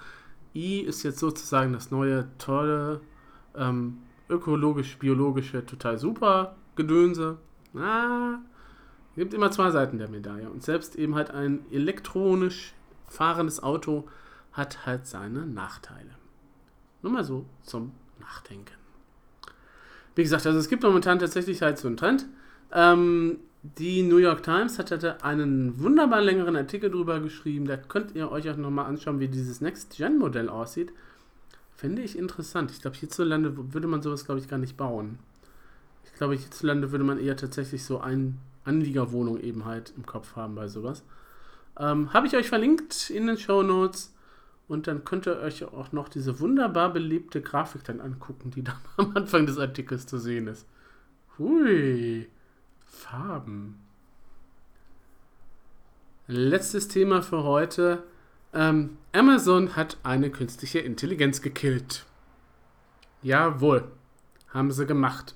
I 0.54 0.80
ist 0.80 1.02
jetzt 1.02 1.18
sozusagen 1.18 1.72
das 1.72 1.90
neue, 1.90 2.28
tolle, 2.38 3.00
ähm, 3.56 3.98
ökologisch-biologische, 4.28 5.64
total 5.64 5.98
super 5.98 6.56
Gedönse. 6.74 7.38
Na, 7.72 8.40
gibt 9.16 9.34
immer 9.34 9.50
zwei 9.50 9.70
Seiten 9.70 9.98
der 9.98 10.08
Medaille. 10.08 10.48
Und 10.48 10.62
selbst 10.62 10.96
eben 10.96 11.14
halt 11.14 11.30
ein 11.30 11.64
elektronisch 11.70 12.74
fahrendes 13.08 13.62
Auto 13.62 14.08
hat 14.52 14.86
halt 14.86 15.06
seine 15.06 15.46
Nachteile. 15.46 16.10
Nur 17.02 17.12
mal 17.12 17.24
so 17.24 17.46
zum 17.62 17.92
Nachdenken. 18.20 18.74
Wie 20.14 20.22
gesagt, 20.22 20.46
also 20.46 20.58
es 20.58 20.68
gibt 20.68 20.82
momentan 20.82 21.18
tatsächlich 21.18 21.62
halt 21.62 21.78
so 21.78 21.88
einen 21.88 21.96
Trend. 21.96 22.26
Ähm, 22.72 23.38
die 23.62 24.02
New 24.02 24.16
York 24.16 24.42
Times 24.42 24.78
hat 24.78 24.90
hatte 24.90 25.22
einen 25.24 25.80
wunderbar 25.80 26.20
längeren 26.20 26.56
Artikel 26.56 26.90
drüber 26.90 27.20
geschrieben. 27.20 27.66
Da 27.66 27.76
könnt 27.76 28.14
ihr 28.14 28.30
euch 28.30 28.48
auch 28.48 28.56
nochmal 28.56 28.86
anschauen, 28.86 29.20
wie 29.20 29.28
dieses 29.28 29.60
Next-Gen-Modell 29.60 30.48
aussieht. 30.48 30.92
Finde 31.76 32.02
ich 32.02 32.18
interessant. 32.18 32.70
Ich 32.70 32.80
glaube, 32.80 32.96
hierzulande 32.96 33.74
würde 33.74 33.86
man 33.86 34.02
sowas, 34.02 34.24
glaube 34.24 34.40
ich, 34.40 34.48
gar 34.48 34.58
nicht 34.58 34.76
bauen. 34.76 35.18
Ich 36.04 36.14
glaube, 36.14 36.34
hierzulande 36.34 36.90
würde 36.90 37.04
man 37.04 37.18
eher 37.18 37.36
tatsächlich 37.36 37.84
so 37.84 38.00
ein 38.00 38.38
Anliegerwohnung 38.64 39.38
eben 39.38 39.66
halt 39.66 39.92
im 39.96 40.06
Kopf 40.06 40.36
haben 40.36 40.54
bei 40.54 40.68
sowas. 40.68 41.04
Ähm, 41.78 42.12
Habe 42.14 42.26
ich 42.26 42.36
euch 42.36 42.48
verlinkt 42.48 43.10
in 43.10 43.26
den 43.26 43.36
Show 43.36 43.62
Notes. 43.62 44.12
Und 44.68 44.88
dann 44.88 45.04
könnt 45.04 45.26
ihr 45.26 45.38
euch 45.38 45.64
auch 45.64 45.92
noch 45.92 46.08
diese 46.08 46.40
wunderbar 46.40 46.92
belebte 46.92 47.40
Grafik 47.40 47.84
dann 47.84 48.00
angucken, 48.00 48.50
die 48.50 48.64
da 48.64 48.80
am 48.96 49.14
Anfang 49.14 49.46
des 49.46 49.58
Artikels 49.58 50.06
zu 50.06 50.18
sehen 50.18 50.48
ist. 50.48 50.66
Hui, 51.38 52.28
Farben. 52.84 53.78
Letztes 56.26 56.88
Thema 56.88 57.22
für 57.22 57.44
heute. 57.44 58.02
Ähm, 58.56 58.96
Amazon 59.12 59.76
hat 59.76 59.98
eine 60.02 60.30
künstliche 60.30 60.78
Intelligenz 60.78 61.42
gekillt. 61.42 62.06
Jawohl, 63.22 63.84
haben 64.48 64.72
sie 64.72 64.86
gemacht. 64.86 65.34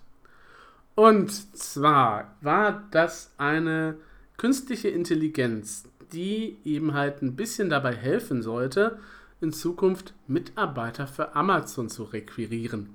Und 0.95 1.31
zwar 1.55 2.35
war 2.41 2.89
das 2.93 3.35
eine 3.37 3.99
künstliche 4.39 4.89
Intelligenz, 4.89 5.85
die 6.15 6.61
eben 6.65 6.95
halt 6.95 7.21
ein 7.21 7.37
bisschen 7.37 7.69
dabei 7.69 7.95
helfen 7.95 8.41
sollte, 8.41 8.99
in 9.43 9.53
Zukunft 9.53 10.15
Mitarbeiter 10.27 11.07
für 11.07 11.37
Amazon 11.37 11.91
zu 11.91 12.05
requirieren. 12.05 12.89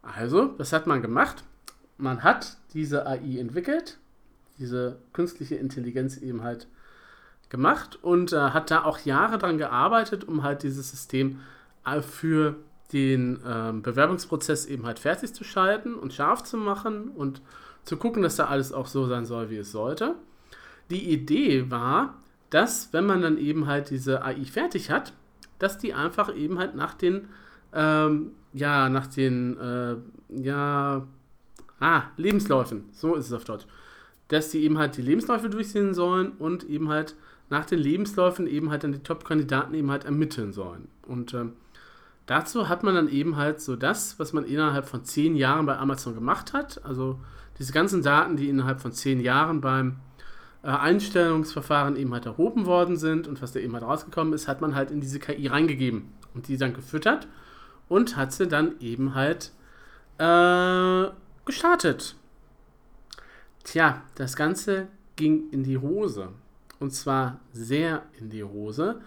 Also, 0.00 0.58
was 0.58 0.72
hat 0.72 0.86
man 0.86 1.02
gemacht? 1.02 1.44
Man 1.98 2.24
hat 2.24 2.56
diese 2.72 3.06
AI 3.06 3.38
entwickelt, 3.38 3.98
diese 4.58 5.00
künstliche 5.12 5.56
Intelligenz 5.56 6.16
eben 6.16 6.42
halt 6.42 6.66
gemacht 7.52 7.98
und 8.00 8.32
äh, 8.32 8.36
hat 8.38 8.70
da 8.70 8.84
auch 8.84 8.98
Jahre 9.00 9.36
dran 9.36 9.58
gearbeitet, 9.58 10.24
um 10.24 10.42
halt 10.42 10.62
dieses 10.62 10.90
System 10.90 11.40
äh, 11.84 12.00
für 12.00 12.56
den 12.94 13.40
äh, 13.44 13.72
Bewerbungsprozess 13.74 14.64
eben 14.64 14.86
halt 14.86 14.98
fertig 14.98 15.34
zu 15.34 15.44
schalten 15.44 15.94
und 15.94 16.14
scharf 16.14 16.42
zu 16.42 16.56
machen 16.56 17.08
und 17.10 17.42
zu 17.84 17.98
gucken, 17.98 18.22
dass 18.22 18.36
da 18.36 18.46
alles 18.46 18.72
auch 18.72 18.86
so 18.86 19.06
sein 19.06 19.26
soll, 19.26 19.50
wie 19.50 19.58
es 19.58 19.70
sollte. 19.70 20.14
Die 20.90 21.12
Idee 21.12 21.70
war, 21.70 22.14
dass 22.48 22.90
wenn 22.94 23.04
man 23.04 23.20
dann 23.20 23.36
eben 23.36 23.66
halt 23.66 23.90
diese 23.90 24.24
AI 24.24 24.44
fertig 24.46 24.90
hat, 24.90 25.12
dass 25.58 25.76
die 25.76 25.92
einfach 25.92 26.34
eben 26.34 26.58
halt 26.58 26.74
nach 26.74 26.94
den, 26.94 27.28
ähm, 27.74 28.32
ja, 28.54 28.88
nach 28.88 29.08
den, 29.08 29.58
äh, 29.58 29.96
ja, 30.42 31.06
ah, 31.80 32.02
Lebensläufen, 32.16 32.88
so 32.92 33.14
ist 33.14 33.26
es 33.26 33.32
auf 33.34 33.44
Deutsch, 33.44 33.66
dass 34.28 34.50
die 34.50 34.64
eben 34.64 34.78
halt 34.78 34.96
die 34.96 35.02
Lebensläufe 35.02 35.50
durchsehen 35.50 35.92
sollen 35.92 36.32
und 36.38 36.64
eben 36.64 36.88
halt 36.88 37.14
nach 37.52 37.66
den 37.66 37.78
Lebensläufen 37.78 38.46
eben 38.46 38.70
halt 38.70 38.82
dann 38.82 38.92
die 38.92 39.02
Top-Kandidaten 39.02 39.74
eben 39.74 39.90
halt 39.90 40.06
ermitteln 40.06 40.52
sollen. 40.54 40.88
Und 41.06 41.34
ähm, 41.34 41.52
dazu 42.24 42.70
hat 42.70 42.82
man 42.82 42.94
dann 42.94 43.08
eben 43.08 43.36
halt 43.36 43.60
so 43.60 43.76
das, 43.76 44.18
was 44.18 44.32
man 44.32 44.44
innerhalb 44.44 44.86
von 44.88 45.04
zehn 45.04 45.36
Jahren 45.36 45.66
bei 45.66 45.76
Amazon 45.76 46.14
gemacht 46.14 46.54
hat, 46.54 46.82
also 46.84 47.20
diese 47.58 47.72
ganzen 47.72 48.02
Daten, 48.02 48.36
die 48.36 48.48
innerhalb 48.48 48.80
von 48.80 48.92
zehn 48.92 49.20
Jahren 49.20 49.60
beim 49.60 49.96
äh, 50.62 50.68
Einstellungsverfahren 50.68 51.96
eben 51.96 52.14
halt 52.14 52.24
erhoben 52.24 52.64
worden 52.64 52.96
sind 52.96 53.28
und 53.28 53.42
was 53.42 53.52
da 53.52 53.60
eben 53.60 53.74
halt 53.74 53.84
rausgekommen 53.84 54.32
ist, 54.32 54.48
hat 54.48 54.62
man 54.62 54.74
halt 54.74 54.90
in 54.90 55.02
diese 55.02 55.18
KI 55.18 55.46
reingegeben 55.46 56.08
und 56.32 56.48
die 56.48 56.56
dann 56.56 56.72
gefüttert 56.72 57.28
und 57.88 58.16
hat 58.16 58.32
sie 58.32 58.48
dann 58.48 58.80
eben 58.80 59.14
halt 59.14 59.52
äh, 60.16 61.10
gestartet. 61.44 62.16
Tja, 63.64 64.00
das 64.14 64.36
Ganze 64.36 64.88
ging 65.16 65.50
in 65.50 65.64
die 65.64 65.76
Hose. 65.76 66.30
Und 66.82 66.90
zwar 66.90 67.38
sehr 67.52 68.02
in 68.18 68.28
die 68.28 68.42
Hose. 68.42 69.00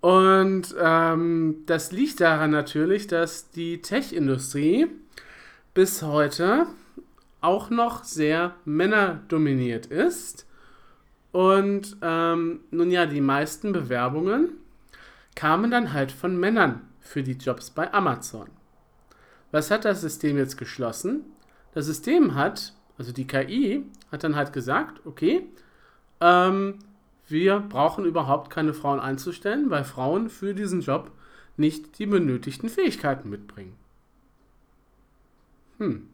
Und 0.00 0.76
ähm, 0.80 1.64
das 1.66 1.90
liegt 1.90 2.20
daran 2.20 2.52
natürlich, 2.52 3.08
dass 3.08 3.50
die 3.50 3.82
Tech-Industrie 3.82 4.86
bis 5.74 6.02
heute 6.02 6.66
auch 7.40 7.70
noch 7.70 8.04
sehr 8.04 8.54
männerdominiert 8.64 9.86
ist 9.86 10.46
und 11.32 11.96
ähm, 12.00 12.60
nun 12.70 12.90
ja, 12.90 13.06
die 13.06 13.20
meisten 13.20 13.72
Bewerbungen 13.72 14.50
kamen 15.34 15.70
dann 15.70 15.92
halt 15.92 16.10
von 16.10 16.38
Männern 16.38 16.82
für 17.00 17.22
die 17.22 17.32
Jobs 17.32 17.70
bei 17.70 17.92
Amazon. 17.92 18.48
Was 19.50 19.70
hat 19.70 19.84
das 19.84 20.00
System 20.00 20.36
jetzt 20.36 20.56
geschlossen? 20.56 21.24
Das 21.74 21.86
System 21.86 22.34
hat, 22.34 22.74
also 22.98 23.12
die 23.12 23.26
KI, 23.26 23.84
hat 24.10 24.24
dann 24.24 24.36
halt 24.36 24.52
gesagt, 24.52 25.04
okay, 25.06 25.46
ähm, 26.20 26.78
wir 27.28 27.60
brauchen 27.60 28.04
überhaupt 28.04 28.50
keine 28.50 28.74
Frauen 28.74 29.00
einzustellen, 29.00 29.70
weil 29.70 29.84
Frauen 29.84 30.30
für 30.30 30.54
diesen 30.54 30.80
Job 30.80 31.10
nicht 31.56 31.98
die 31.98 32.06
benötigten 32.06 32.68
Fähigkeiten 32.68 33.28
mitbringen. 33.28 33.76
Hm. 35.78 36.08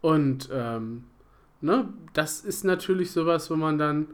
Und 0.00 0.48
ähm, 0.52 1.04
Ne? 1.62 1.88
Das 2.12 2.40
ist 2.40 2.64
natürlich 2.64 3.12
sowas, 3.12 3.48
wo 3.48 3.56
man 3.56 3.78
dann 3.78 4.08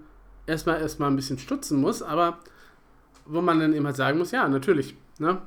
erstmal 0.46 0.80
erstmal 0.80 1.10
ein 1.10 1.16
bisschen 1.16 1.38
stutzen 1.38 1.80
muss, 1.80 2.02
aber 2.02 2.38
wo 3.24 3.40
man 3.40 3.58
dann 3.58 3.84
halt 3.84 3.96
sagen 3.96 4.18
muss, 4.18 4.30
ja, 4.30 4.46
natürlich, 4.48 4.94
ne? 5.18 5.40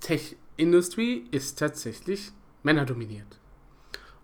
Tech-Industry 0.00 1.26
ist 1.30 1.58
tatsächlich 1.58 2.32
männerdominiert. 2.62 3.38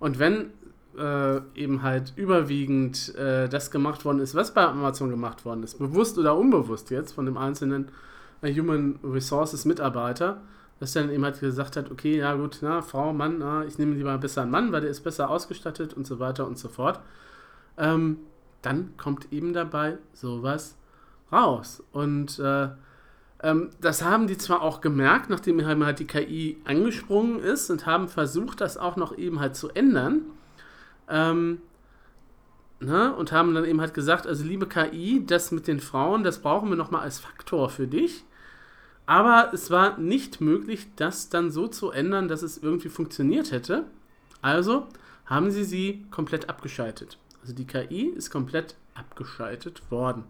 Und 0.00 0.18
wenn 0.18 0.50
äh, 0.98 1.40
eben 1.54 1.82
halt 1.82 2.12
überwiegend 2.16 3.14
äh, 3.16 3.48
das 3.48 3.70
gemacht 3.70 4.04
worden 4.04 4.20
ist, 4.20 4.34
was 4.34 4.54
bei 4.54 4.66
Amazon 4.66 5.10
gemacht 5.10 5.44
worden 5.44 5.62
ist, 5.62 5.78
bewusst 5.78 6.18
oder 6.18 6.36
unbewusst 6.36 6.90
jetzt 6.90 7.12
von 7.12 7.26
dem 7.26 7.36
einzelnen 7.36 7.88
äh, 8.42 8.52
Human 8.52 8.98
Resources 9.02 9.64
Mitarbeiter, 9.64 10.42
dass 10.80 10.92
dann 10.92 11.10
eben 11.10 11.24
halt 11.24 11.40
gesagt 11.40 11.76
hat, 11.76 11.90
okay, 11.90 12.18
ja 12.18 12.34
gut, 12.34 12.58
na, 12.60 12.82
Frau, 12.82 13.12
Mann, 13.12 13.38
na, 13.38 13.64
ich 13.64 13.78
nehme 13.78 13.94
lieber 13.94 14.16
besser 14.18 14.42
einen 14.42 14.50
Mann, 14.50 14.72
weil 14.72 14.82
der 14.82 14.90
ist 14.90 15.00
besser 15.00 15.30
ausgestattet 15.30 15.94
und 15.94 16.06
so 16.06 16.18
weiter 16.18 16.46
und 16.46 16.58
so 16.58 16.68
fort. 16.68 17.00
Ähm, 17.78 18.18
dann 18.62 18.96
kommt 18.96 19.32
eben 19.32 19.52
dabei 19.52 19.98
sowas 20.12 20.76
raus. 21.32 21.82
Und 21.92 22.38
äh, 22.38 22.68
ähm, 23.42 23.70
das 23.80 24.02
haben 24.02 24.26
die 24.26 24.38
zwar 24.38 24.62
auch 24.62 24.80
gemerkt, 24.80 25.30
nachdem 25.30 25.64
halt 25.64 25.98
die 25.98 26.06
KI 26.06 26.58
angesprungen 26.64 27.40
ist 27.40 27.70
und 27.70 27.86
haben 27.86 28.08
versucht, 28.08 28.60
das 28.60 28.76
auch 28.76 28.96
noch 28.96 29.16
eben 29.16 29.40
halt 29.40 29.56
zu 29.56 29.70
ändern. 29.70 30.22
Ähm, 31.08 31.60
ne, 32.80 33.14
und 33.14 33.32
haben 33.32 33.54
dann 33.54 33.64
eben 33.64 33.80
halt 33.80 33.94
gesagt, 33.94 34.26
also 34.26 34.44
liebe 34.44 34.66
KI, 34.66 35.24
das 35.24 35.50
mit 35.52 35.66
den 35.66 35.80
Frauen, 35.80 36.24
das 36.24 36.40
brauchen 36.40 36.68
wir 36.68 36.76
nochmal 36.76 37.02
als 37.02 37.18
Faktor 37.18 37.70
für 37.70 37.86
dich. 37.86 38.24
Aber 39.06 39.50
es 39.54 39.70
war 39.70 39.98
nicht 39.98 40.40
möglich, 40.40 40.88
das 40.96 41.28
dann 41.28 41.50
so 41.50 41.68
zu 41.68 41.90
ändern, 41.90 42.26
dass 42.28 42.42
es 42.42 42.58
irgendwie 42.58 42.88
funktioniert 42.88 43.52
hätte. 43.52 43.84
Also 44.42 44.88
haben 45.26 45.50
sie 45.50 45.64
sie 45.64 46.04
komplett 46.10 46.48
abgeschaltet. 46.48 47.18
Also 47.40 47.54
die 47.54 47.66
KI 47.66 48.06
ist 48.06 48.30
komplett 48.30 48.74
abgeschaltet 48.94 49.90
worden. 49.90 50.24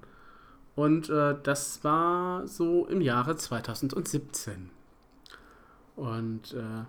Und 0.75 1.09
äh, 1.09 1.37
das 1.43 1.83
war 1.85 2.47
so 2.47 2.87
im 2.87 3.01
Jahre 3.01 3.37
2017. 3.37 4.71
Und 5.97 6.53
äh, 6.53 6.85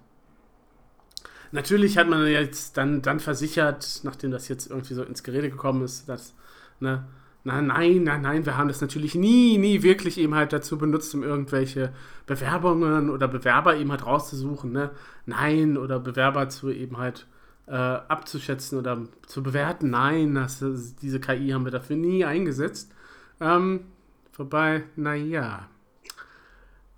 natürlich 1.52 1.98
hat 1.98 2.10
man 2.10 2.26
jetzt 2.28 2.78
dann, 2.78 3.02
dann 3.02 3.20
versichert, 3.20 4.02
nachdem 4.04 4.32
das 4.32 4.48
jetzt 4.48 4.70
irgendwie 4.70 4.94
so 4.94 5.04
ins 5.04 5.24
Gerede 5.24 5.50
gekommen 5.50 5.84
ist, 5.84 6.08
dass, 6.10 6.36
ne, 6.80 7.06
Nein, 7.48 7.68
nein, 7.68 8.04
nein, 8.04 8.22
nein, 8.24 8.46
wir 8.46 8.58
haben 8.58 8.68
das 8.68 8.82
natürlich 8.82 9.16
nie, 9.16 9.58
nie 9.58 9.82
wirklich 9.82 10.18
eben 10.18 10.36
halt 10.36 10.52
dazu 10.52 10.78
benutzt, 10.78 11.16
um 11.16 11.24
irgendwelche 11.24 11.94
Bewerbungen 12.26 13.10
oder 13.10 13.30
Bewerber 13.30 13.78
eben 13.78 13.90
halt 13.90 14.06
rauszusuchen, 14.06 14.74
ne? 14.74 14.92
Nein, 15.26 15.78
oder 15.78 15.98
Bewerber 15.98 16.50
zu 16.50 16.70
eben 16.70 16.98
halt 16.98 17.26
äh, 17.68 17.72
abzuschätzen 17.72 18.78
oder 18.78 19.02
zu 19.28 19.44
bewerten. 19.44 19.90
Nein, 19.92 20.36
das, 20.36 20.60
diese 20.98 21.22
KI 21.22 21.52
haben 21.52 21.64
wir 21.64 21.72
dafür 21.72 21.96
nie 21.96 22.26
eingesetzt. 22.26 22.94
Ähm, 23.40 23.86
wobei, 24.34 24.84
naja. 24.98 25.70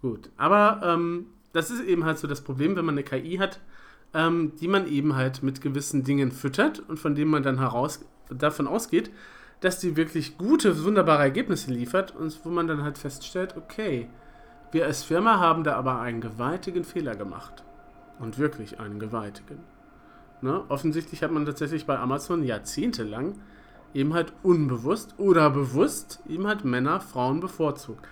Gut, 0.02 0.32
aber 0.36 0.82
ähm, 0.84 1.28
das 1.54 1.70
ist 1.70 1.84
eben 1.84 2.06
halt 2.06 2.18
so 2.18 2.28
das 2.28 2.42
Problem, 2.42 2.76
wenn 2.76 2.86
man 2.86 2.96
eine 2.96 3.04
KI 3.04 3.38
hat, 3.38 3.60
ähm, 4.14 4.54
die 4.60 4.68
man 4.68 4.88
eben 4.88 5.16
halt 5.16 5.44
mit 5.44 5.62
gewissen 5.62 6.04
Dingen 6.04 6.32
füttert 6.32 6.80
und 6.88 7.00
von 7.00 7.16
denen 7.16 7.32
man 7.32 7.44
dann 7.44 7.60
heraus 7.60 8.06
davon 8.30 8.68
ausgeht, 8.68 9.12
dass 9.62 9.80
die 9.80 9.98
wirklich 9.98 10.38
gute, 10.38 10.84
wunderbare 10.84 11.24
Ergebnisse 11.24 11.72
liefert 11.72 12.16
und 12.16 12.40
wo 12.44 12.50
man 12.50 12.68
dann 12.68 12.84
halt 12.84 12.98
feststellt, 12.98 13.56
okay, 13.58 14.08
wir 14.72 14.86
als 14.86 15.04
Firma 15.04 15.40
haben 15.40 15.64
da 15.64 15.76
aber 15.76 16.00
einen 16.00 16.22
gewaltigen 16.22 16.84
Fehler 16.84 17.16
gemacht. 17.16 17.64
Und 18.20 18.38
wirklich 18.38 18.82
einen 18.82 19.00
gewaltigen. 19.00 19.60
Ne? 20.42 20.64
Offensichtlich 20.68 21.24
hat 21.24 21.32
man 21.32 21.46
tatsächlich 21.46 21.86
bei 21.86 21.98
Amazon 21.98 22.44
jahrzehntelang 22.44 23.36
eben 23.94 24.14
halt 24.14 24.34
unbewusst 24.44 25.16
oder 25.18 25.50
bewusst 25.50 26.20
eben 26.28 26.46
halt 26.46 26.66
Männer, 26.66 27.00
Frauen 27.00 27.40
bevorzugt. 27.40 28.06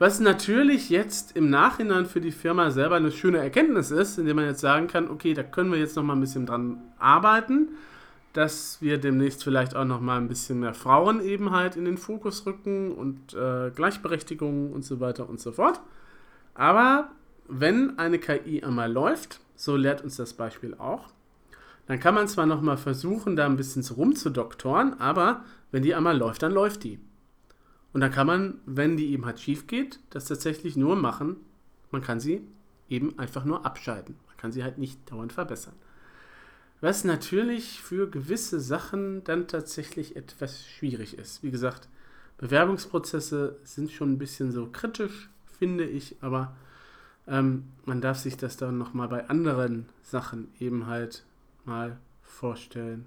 Was 0.00 0.18
natürlich 0.18 0.90
jetzt 0.90 1.36
im 1.36 1.48
Nachhinein 1.48 2.06
für 2.06 2.20
die 2.20 2.32
Firma 2.32 2.72
selber 2.72 2.96
eine 2.96 3.12
schöne 3.12 3.38
Erkenntnis 3.38 3.92
ist, 3.92 4.18
indem 4.18 4.36
man 4.36 4.46
jetzt 4.46 4.60
sagen 4.60 4.88
kann, 4.88 5.08
okay, 5.08 5.34
da 5.34 5.44
können 5.44 5.70
wir 5.70 5.78
jetzt 5.78 5.94
noch 5.94 6.02
mal 6.02 6.14
ein 6.14 6.20
bisschen 6.20 6.46
dran 6.46 6.82
arbeiten 6.98 7.68
dass 8.32 8.80
wir 8.80 8.98
demnächst 8.98 9.42
vielleicht 9.42 9.74
auch 9.74 9.84
noch 9.84 10.00
mal 10.00 10.16
ein 10.16 10.28
bisschen 10.28 10.60
mehr 10.60 10.74
Frauen 10.74 11.20
eben 11.20 11.50
halt 11.50 11.76
in 11.76 11.84
den 11.84 11.98
Fokus 11.98 12.46
rücken 12.46 12.92
und 12.92 13.34
äh, 13.34 13.70
Gleichberechtigung 13.74 14.72
und 14.72 14.84
so 14.84 15.00
weiter 15.00 15.28
und 15.28 15.40
so 15.40 15.52
fort. 15.52 15.80
Aber 16.54 17.10
wenn 17.48 17.98
eine 17.98 18.18
KI 18.18 18.62
einmal 18.62 18.92
läuft, 18.92 19.40
so 19.56 19.76
lehrt 19.76 20.02
uns 20.02 20.16
das 20.16 20.34
Beispiel 20.34 20.74
auch, 20.78 21.08
dann 21.86 21.98
kann 21.98 22.14
man 22.14 22.28
zwar 22.28 22.46
noch 22.46 22.60
mal 22.60 22.76
versuchen, 22.76 23.34
da 23.34 23.46
ein 23.46 23.56
bisschen 23.56 23.84
rumzudoktoren, 23.84 25.00
aber 25.00 25.42
wenn 25.72 25.82
die 25.82 25.94
einmal 25.94 26.16
läuft, 26.16 26.42
dann 26.44 26.52
läuft 26.52 26.84
die. 26.84 27.00
Und 27.92 28.00
dann 28.00 28.12
kann 28.12 28.26
man, 28.26 28.60
wenn 28.66 28.96
die 28.96 29.10
eben 29.12 29.26
halt 29.26 29.40
schief 29.40 29.66
geht, 29.66 29.98
das 30.10 30.26
tatsächlich 30.26 30.76
nur 30.76 30.96
machen, 30.96 31.36
man 31.90 32.02
kann 32.02 32.20
sie 32.20 32.42
eben 32.88 33.18
einfach 33.18 33.44
nur 33.44 33.66
abschalten. 33.66 34.16
Man 34.26 34.36
kann 34.36 34.52
sie 34.52 34.62
halt 34.62 34.78
nicht 34.78 35.10
dauernd 35.10 35.32
verbessern. 35.32 35.74
Was 36.80 37.04
natürlich 37.04 37.82
für 37.82 38.08
gewisse 38.08 38.60
Sachen 38.60 39.22
dann 39.24 39.48
tatsächlich 39.48 40.16
etwas 40.16 40.66
schwierig 40.66 41.18
ist. 41.18 41.42
Wie 41.42 41.50
gesagt, 41.50 41.88
Bewerbungsprozesse 42.38 43.56
sind 43.64 43.90
schon 43.90 44.12
ein 44.12 44.18
bisschen 44.18 44.50
so 44.50 44.66
kritisch, 44.66 45.28
finde 45.58 45.84
ich, 45.84 46.16
aber 46.22 46.56
ähm, 47.26 47.64
man 47.84 48.00
darf 48.00 48.18
sich 48.18 48.38
das 48.38 48.56
dann 48.56 48.78
nochmal 48.78 49.08
bei 49.08 49.28
anderen 49.28 49.88
Sachen 50.02 50.48
eben 50.58 50.86
halt 50.86 51.24
mal 51.66 51.98
vorstellen. 52.22 53.04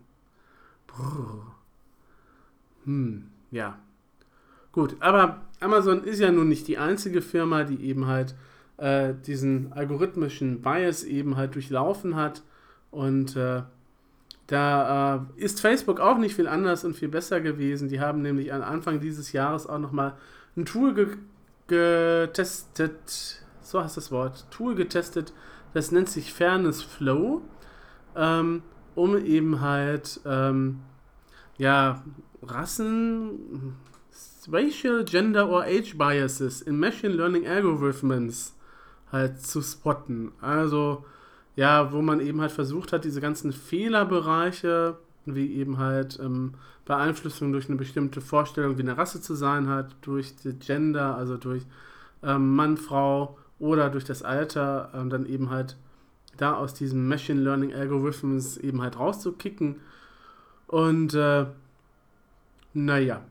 Brrr. 0.85 1.55
Hm, 2.85 3.31
ja. 3.49 3.79
Gut, 4.73 4.97
aber 4.99 5.41
Amazon 5.59 6.03
ist 6.03 6.19
ja 6.19 6.31
nun 6.31 6.49
nicht 6.49 6.67
die 6.67 6.79
einzige 6.79 7.21
Firma, 7.21 7.63
die 7.63 7.81
eben 7.85 8.07
halt 8.07 8.35
äh, 8.77 9.13
diesen 9.25 9.71
algorithmischen 9.71 10.61
Bias 10.61 11.03
eben 11.03 11.37
halt 11.37 11.55
durchlaufen 11.55 12.15
hat. 12.15 12.41
Und 12.91 13.35
äh, 13.35 13.61
da 14.47 15.27
äh, 15.37 15.41
ist 15.41 15.61
Facebook 15.61 15.99
auch 15.99 16.17
nicht 16.17 16.35
viel 16.35 16.47
anders 16.47 16.83
und 16.83 16.95
viel 16.95 17.07
besser 17.07 17.39
gewesen. 17.39 17.87
Die 17.87 18.01
haben 18.01 18.21
nämlich 18.21 18.51
am 18.51 18.63
Anfang 18.63 18.99
dieses 18.99 19.31
Jahres 19.31 19.67
auch 19.67 19.79
nochmal 19.79 20.15
ein 20.57 20.65
Tool 20.65 20.93
ge 20.93 21.17
getestet, 21.67 23.41
so 23.61 23.81
heißt 23.81 23.95
das 23.95 24.11
Wort, 24.11 24.45
Tool 24.51 24.75
getestet, 24.75 25.33
das 25.73 25.93
nennt 25.93 26.09
sich 26.09 26.33
Fairness 26.33 26.83
Flow, 26.83 27.41
ähm, 28.17 28.63
um 28.95 29.17
eben 29.17 29.61
halt, 29.61 30.19
ähm, 30.25 30.81
ja, 31.57 32.03
Rassen, 32.41 33.75
Racial, 34.51 35.03
Gender 35.05 35.49
or 35.49 35.63
Age 35.63 35.97
Biases 35.97 36.61
in 36.61 36.79
Machine 36.79 37.13
Learning 37.13 37.47
Algorithms 37.47 38.53
halt 39.11 39.41
zu 39.41 39.61
spotten. 39.61 40.31
Also, 40.41 41.05
ja, 41.55 41.91
wo 41.93 42.01
man 42.01 42.19
eben 42.19 42.41
halt 42.41 42.51
versucht 42.51 42.93
hat, 42.93 43.05
diese 43.05 43.21
ganzen 43.21 43.53
Fehlerbereiche, 43.53 44.97
wie 45.25 45.53
eben 45.53 45.77
halt 45.77 46.19
ähm, 46.21 46.55
Beeinflussung 46.85 47.51
durch 47.51 47.69
eine 47.69 47.77
bestimmte 47.77 48.21
Vorstellung, 48.21 48.77
wie 48.77 48.81
eine 48.81 48.97
Rasse 48.97 49.21
zu 49.21 49.35
sein 49.35 49.69
hat, 49.69 49.95
durch 50.01 50.33
Gender, 50.59 51.15
also 51.15 51.37
durch 51.37 51.63
ähm, 52.23 52.55
Mann, 52.55 52.77
Frau 52.77 53.37
oder 53.59 53.89
durch 53.89 54.03
das 54.03 54.23
Alter, 54.23 54.91
ähm, 54.93 55.09
dann 55.09 55.25
eben 55.25 55.49
halt 55.49 55.77
da 56.37 56.55
aus 56.55 56.73
diesem 56.73 57.07
Machine 57.07 57.41
Learning 57.41 57.73
Algorithms 57.73 58.57
eben 58.57 58.81
halt 58.81 58.97
rauszukicken. 58.97 59.79
Und 60.67 61.13
äh, 61.13 61.45
naja, 62.73 63.21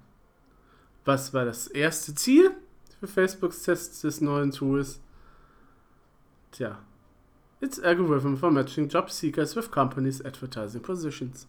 was 1.05 1.35
war 1.35 1.45
das 1.45 1.67
erste 1.67 2.15
Ziel 2.15 2.53
für 3.01 3.07
Facebooks 3.07 3.63
Test 3.63 4.05
des 4.05 4.21
neuen 4.21 4.51
Tools? 4.51 5.01
Tja, 6.53 6.79
It's 7.63 7.79
algorithm 7.79 8.37
for 8.37 8.51
matching 8.51 8.89
job 8.89 9.09
seekers 9.09 9.55
with 9.55 9.71
companies 9.71 10.21
advertising 10.25 10.81
positions. 10.81 11.47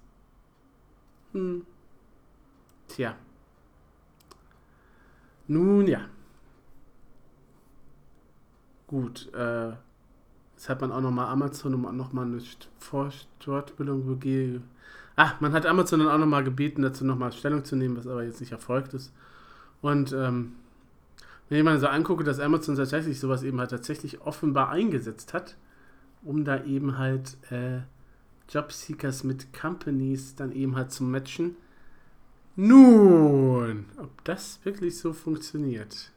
Hm. 1.32 1.66
Tja. 2.88 3.16
Nun 5.48 5.88
ja. 5.88 6.02
Gut, 8.86 9.34
äh, 9.34 9.70
jetzt 10.52 10.70
hat 10.70 10.82
man 10.82 10.92
auch 10.92 11.02
nochmal 11.02 11.30
Amazon 11.30 11.74
um 11.74 11.98
nochmal 11.98 12.26
eine 12.26 12.40
Fortbildung 12.78 14.06
gegeben. 14.06 14.70
Ach, 15.16 15.42
man 15.42 15.52
hat 15.54 15.66
Amazon 15.66 16.02
dann 16.02 16.10
auch 16.10 16.20
nochmal 16.20 16.44
gebeten, 16.44 16.84
dazu 16.84 17.06
nochmal 17.06 17.32
Stellung 17.32 17.66
zu 17.66 17.76
nehmen, 17.76 17.98
was 17.98 18.06
aber 18.06 18.24
jetzt 18.24 18.40
nicht 18.40 18.52
erfolgt 18.52 18.94
ist. 18.94 19.12
Und 19.84 20.14
ähm, 20.14 20.54
wenn 21.50 21.58
ich 21.60 21.64
mal 21.64 21.78
so 21.78 21.88
angucke, 21.88 22.24
dass 22.24 22.40
Amazon 22.40 22.78
tatsächlich 22.78 23.20
sowas 23.20 23.44
eben 23.44 23.60
halt 23.60 23.70
tatsächlich 23.70 24.22
offenbar 24.22 24.70
eingesetzt 24.70 25.34
hat, 25.34 25.58
um 26.24 26.46
da 26.46 26.64
eben 26.64 26.98
halt 26.98 27.38
äh, 27.52 27.82
Jobseekers 28.50 29.26
mit 29.26 29.54
Companies 29.54 30.36
dann 30.36 30.54
eben 30.54 30.78
halt 30.78 30.92
zu 30.92 31.04
matchen. 31.04 31.58
Nun, 32.56 33.86
ob 33.98 34.24
das 34.24 34.64
wirklich 34.64 34.98
so 34.98 35.12
funktioniert. 35.12 36.12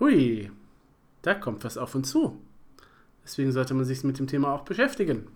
Hui, 0.00 0.50
da 1.22 1.34
kommt 1.34 1.62
was 1.62 1.78
auf 1.78 1.94
uns 1.94 2.10
zu. 2.10 2.40
Deswegen 3.22 3.52
sollte 3.52 3.74
man 3.74 3.84
sich 3.84 4.02
mit 4.02 4.18
dem 4.18 4.26
Thema 4.26 4.52
auch 4.52 4.64
beschäftigen. 4.64 5.28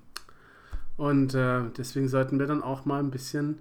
Und 0.96 1.34
äh, 1.34 1.62
deswegen 1.76 2.08
sollten 2.08 2.40
wir 2.40 2.46
dann 2.46 2.62
auch 2.62 2.84
mal 2.84 2.98
ein 2.98 3.12
bisschen 3.12 3.58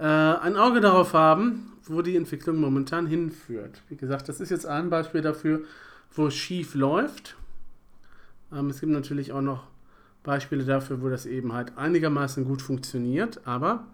äh, 0.00 0.04
ein 0.04 0.56
Auge 0.56 0.80
darauf 0.80 1.14
haben, 1.14 1.72
wo 1.84 2.02
die 2.02 2.16
Entwicklung 2.16 2.56
momentan 2.56 3.06
hinführt. 3.06 3.82
Wie 3.88 3.96
gesagt, 3.96 4.28
das 4.28 4.40
ist 4.40 4.50
jetzt 4.50 4.66
ein 4.66 4.90
Beispiel 4.90 5.20
dafür, 5.20 5.62
wo 6.14 6.26
es 6.26 6.34
schief 6.34 6.74
läuft 6.74 7.36
ähm, 8.52 8.70
es 8.70 8.80
gibt 8.80 8.92
natürlich 8.92 9.32
auch 9.32 9.40
noch 9.40 9.64
Beispiele 10.22 10.64
dafür, 10.64 11.00
wo 11.02 11.08
das 11.08 11.26
eben 11.26 11.52
halt 11.52 11.76
einigermaßen 11.76 12.44
gut 12.44 12.62
funktioniert, 12.62 13.40
aber 13.46 13.84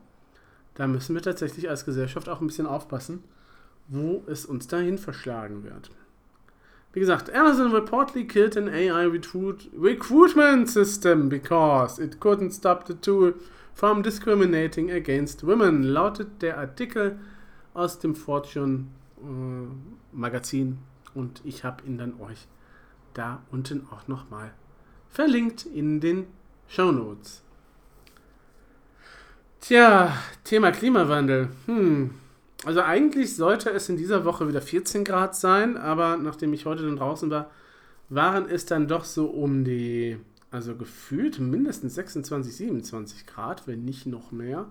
da 0.75 0.87
müssen 0.87 1.15
wir 1.15 1.23
tatsächlich 1.23 1.69
als 1.69 1.85
Gesellschaft 1.85 2.29
auch 2.29 2.41
ein 2.41 2.47
bisschen 2.47 2.67
aufpassen, 2.67 3.23
wo 3.89 4.25
es 4.27 4.45
uns 4.45 4.67
dahin 4.67 4.99
verschlagen 4.99 5.63
wird. 5.63 5.91
Wie 6.93 7.01
gesagt, 7.01 7.33
Amazon 7.33 7.73
reportedly 7.73 8.27
killed 8.27 8.57
an 8.57 8.69
AI 8.69 9.07
recruit 9.07 9.69
recruitment 9.79 10.69
system 10.69 11.29
because 11.29 12.03
it 12.03 12.19
couldn't 12.21 12.53
stop 12.53 12.87
the 12.87 12.95
tool 12.95 13.35
from 13.77 14.03
discriminating 14.03 14.91
against 14.91 15.47
women, 15.47 15.83
lautet 15.83 16.41
der 16.41 16.57
Artikel 16.57 17.19
aus 17.75 17.99
dem 17.99 18.15
Fortune 18.15 18.87
äh, 19.19 20.17
Magazin 20.17 20.79
und 21.15 21.43
ich 21.45 21.63
habe 21.63 21.85
ihn 21.87 21.99
dann 21.99 22.19
euch 22.19 22.49
da 23.13 23.43
unten 23.51 23.87
auch 23.91 24.09
nochmal 24.09 24.53
verlinkt 25.11 25.67
in 25.67 26.01
den 26.01 26.27
Show 26.69 26.91
Notes. 26.91 27.43
Tja, 29.61 30.17
Thema 30.43 30.73
Klimawandel. 30.73 31.51
Hm. 31.67 32.13
Also 32.65 32.81
eigentlich 32.81 33.37
sollte 33.37 33.71
es 33.71 33.91
in 33.91 33.99
dieser 33.99 34.25
Woche 34.25 34.49
wieder 34.49 34.63
14 34.63 35.05
Grad 35.05 35.37
sein, 35.37 35.77
aber 35.77 36.17
nachdem 36.17 36.55
ich 36.55 36.65
heute 36.65 36.83
dann 36.83 36.97
draußen 36.97 37.31
war, 37.31 37.51
waren 38.09 38.49
es 38.49 38.65
dann 38.65 38.89
doch 38.89 39.05
so 39.05 39.27
um 39.27 39.65
die, 39.65 40.19
also 40.57 40.75
gefühlt 40.75 41.39
mindestens 41.39 41.95
26, 41.97 42.57
27 42.57 43.27
Grad, 43.27 43.67
wenn 43.67 43.85
nicht 43.85 44.07
noch 44.07 44.33
mehr. 44.33 44.67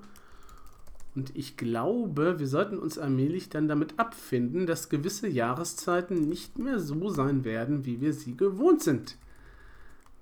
Und 1.16 1.32
ich 1.36 1.58
glaube, 1.58 2.40
wir 2.40 2.48
sollten 2.48 2.80
uns 2.80 2.98
allmählich 2.98 3.50
dann 3.50 3.68
damit 3.68 4.00
abfinden, 4.00 4.66
dass 4.66 4.90
gewisse 4.90 5.28
Jahreszeiten 5.28 6.28
nicht 6.28 6.58
mehr 6.58 6.80
so 6.80 7.10
sein 7.10 7.46
werden, 7.46 7.86
wie 7.86 8.02
wir 8.02 8.14
sie 8.14 8.36
gewohnt 8.36 8.82
sind. 8.82 9.16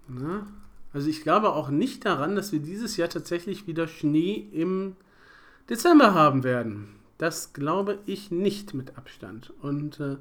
Na? 0.09 0.45
Also 0.91 1.09
ich 1.09 1.23
glaube 1.23 1.53
auch 1.53 1.69
nicht 1.69 2.05
daran, 2.05 2.35
dass 2.35 2.51
wir 2.51 2.59
dieses 2.59 2.97
Jahr 2.97 3.09
tatsächlich 3.09 3.65
wieder 3.65 3.87
Schnee 3.87 4.45
im 4.51 4.97
Dezember 5.69 6.13
haben 6.13 6.43
werden. 6.43 6.89
Das 7.17 7.53
glaube 7.53 7.99
ich 8.05 8.31
nicht 8.31 8.73
mit 8.73 8.97
Abstand. 8.97 9.53
Und 9.61 10.01
äh, 10.01 10.17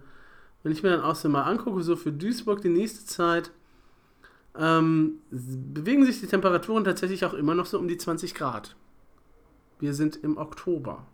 wenn 0.63 0.71
ich 0.71 0.85
mir 0.85 0.91
dann 0.91 1.01
außerdem 1.01 1.33
mal 1.33 1.43
angucke, 1.43 1.83
so 1.83 1.97
für 1.97 2.13
Duisburg 2.13 2.63
die 2.63 2.69
nächste 2.69 3.05
Zeit, 3.05 3.51
ähm, 4.59 5.19
bewegen 5.31 6.05
sich 6.05 6.21
die 6.21 6.27
Temperaturen 6.27 6.85
tatsächlich 6.85 7.25
auch 7.25 7.35
immer 7.35 7.55
noch 7.55 7.67
so 7.67 7.79
um 7.79 7.89
die 7.89 7.97
20 7.97 8.35
Grad. 8.35 8.77
Wir 9.81 9.95
sind 9.95 10.17
im 10.17 10.37
Oktober. 10.37 11.07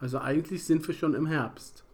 Also 0.00 0.18
eigentlich 0.18 0.64
sind 0.64 0.86
wir 0.86 0.94
schon 0.94 1.14
im 1.14 1.26
Herbst. 1.26 1.84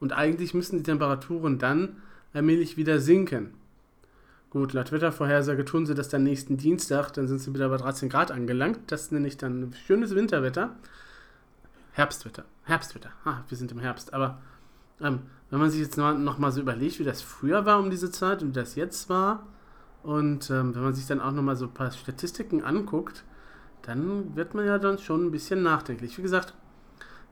Und 0.00 0.12
eigentlich 0.12 0.54
müssen 0.54 0.78
die 0.78 0.82
Temperaturen 0.82 1.58
dann 1.58 1.96
allmählich 2.32 2.76
wieder 2.76 3.00
sinken. 3.00 3.54
Gut, 4.50 4.72
laut 4.72 4.92
Wettervorhersage 4.92 5.64
tun 5.64 5.86
sie 5.86 5.94
das 5.94 6.08
dann 6.08 6.22
nächsten 6.22 6.56
Dienstag, 6.56 7.12
dann 7.12 7.26
sind 7.26 7.40
sie 7.40 7.52
wieder 7.52 7.68
bei 7.68 7.76
13 7.76 8.08
Grad 8.08 8.30
angelangt. 8.30 8.78
Das 8.88 9.10
nenne 9.10 9.26
ich 9.26 9.36
dann 9.36 9.72
schönes 9.86 10.14
Winterwetter. 10.14 10.76
Herbstwetter. 11.92 12.44
Herbstwetter. 12.64 13.10
Ah, 13.24 13.42
wir 13.48 13.56
sind 13.56 13.72
im 13.72 13.78
Herbst. 13.78 14.12
Aber 14.12 14.40
ähm, 15.00 15.20
wenn 15.50 15.60
man 15.60 15.70
sich 15.70 15.80
jetzt 15.80 15.96
noch, 15.96 16.16
noch, 16.16 16.38
mal 16.38 16.52
so 16.52 16.60
überlegt, 16.60 16.98
wie 16.98 17.04
das 17.04 17.22
früher 17.22 17.66
war 17.66 17.78
um 17.78 17.90
diese 17.90 18.10
Zeit 18.10 18.42
und 18.42 18.48
wie 18.48 18.60
das 18.60 18.74
jetzt 18.74 19.08
war, 19.08 19.46
und 20.02 20.50
ähm, 20.50 20.74
wenn 20.74 20.82
man 20.82 20.94
sich 20.94 21.06
dann 21.06 21.20
auch 21.20 21.32
noch 21.32 21.42
mal 21.42 21.56
so 21.56 21.64
ein 21.64 21.74
paar 21.74 21.90
Statistiken 21.90 22.62
anguckt, 22.62 23.24
dann 23.82 24.36
wird 24.36 24.54
man 24.54 24.64
ja 24.64 24.78
dann 24.78 24.98
schon 24.98 25.26
ein 25.26 25.30
bisschen 25.32 25.62
nachdenklich. 25.62 26.16
Wie 26.16 26.22
gesagt, 26.22 26.54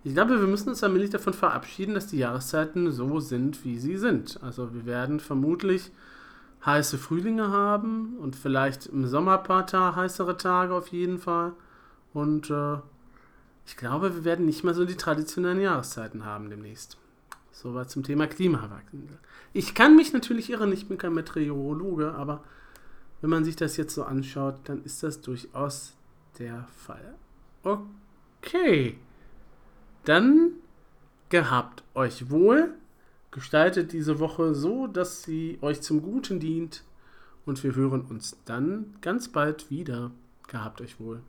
ich 0.03 0.13
glaube, 0.13 0.41
wir 0.41 0.47
müssen 0.49 0.71
uns 0.71 0.83
allmählich 0.83 1.11
davon 1.11 1.35
verabschieden, 1.35 1.95
dass 1.95 2.09
die 2.09 2.19
Jahreszeiten 2.19 2.91
so 2.91 3.21
sind, 3.21 3.65
wie 3.65 3.79
sie 3.79 3.97
sind. 3.97 4.41
Also 4.43 4.75
wir 4.75 4.87
werden 4.87 5.21
vermutlich 5.21 5.93
heiße 6.67 6.99
Frühlinge 6.99 7.49
haben 7.51 8.17
und 8.19 8.37
vielleicht 8.37 8.87
im 8.87 9.07
Sommer 9.07 9.39
ein 9.39 9.45
paar 9.45 9.67
Tage, 9.67 9.97
heißere 9.97 10.37
Tage 10.37 10.75
auf 10.75 10.89
jeden 10.89 11.19
Fall. 11.19 11.53
Und 12.13 12.51
äh, 12.51 12.77
ich 13.67 13.77
glaube, 13.77 14.15
wir 14.15 14.25
werden 14.25 14.47
nicht 14.47 14.65
mehr 14.65 14.75
so 14.75 14.85
die 14.85 14.97
traditionellen 14.97 15.61
Jahreszeiten 15.61 16.25
haben 16.25 16.51
demnächst. 16.51 16.99
Soweit 17.55 17.89
zum 17.89 18.03
Thema 18.03 18.27
Klimawandel. 18.27 19.19
Ich 19.53 19.75
kann 19.75 19.95
mich 19.95 20.13
natürlich 20.13 20.51
irren, 20.51 20.73
ich 20.73 20.89
bin 20.89 20.99
kein 20.99 21.15
Meteorologe, 21.15 22.13
aber 22.13 22.43
wenn 23.21 23.31
man 23.31 23.45
sich 23.45 23.55
das 23.57 23.77
jetzt 23.77 23.95
so 23.95 24.03
anschaut, 24.03 24.57
dann 24.65 24.83
ist 24.83 25.03
das 25.05 25.21
durchaus 25.21 25.95
der 26.39 26.67
Fall. 26.77 27.15
Okay. 27.63 28.99
Dann 30.05 30.51
gehabt 31.31 31.85
euch 31.95 32.29
wohl. 32.29 32.75
Gestaltet 33.31 33.93
diese 33.93 34.19
Woche 34.19 34.55
so, 34.55 34.87
dass 34.89 35.23
sie 35.23 35.59
euch 35.63 35.81
zum 35.81 36.03
Guten 36.03 36.41
dient. 36.41 36.85
Und 37.47 37.63
wir 37.63 37.75
hören 37.75 38.03
uns 38.03 38.37
dann 38.45 38.97
ganz 39.01 39.29
bald 39.29 39.71
wieder. 39.71 40.11
Gehabt 40.49 40.81
euch 40.81 41.01
wohl. 41.01 41.23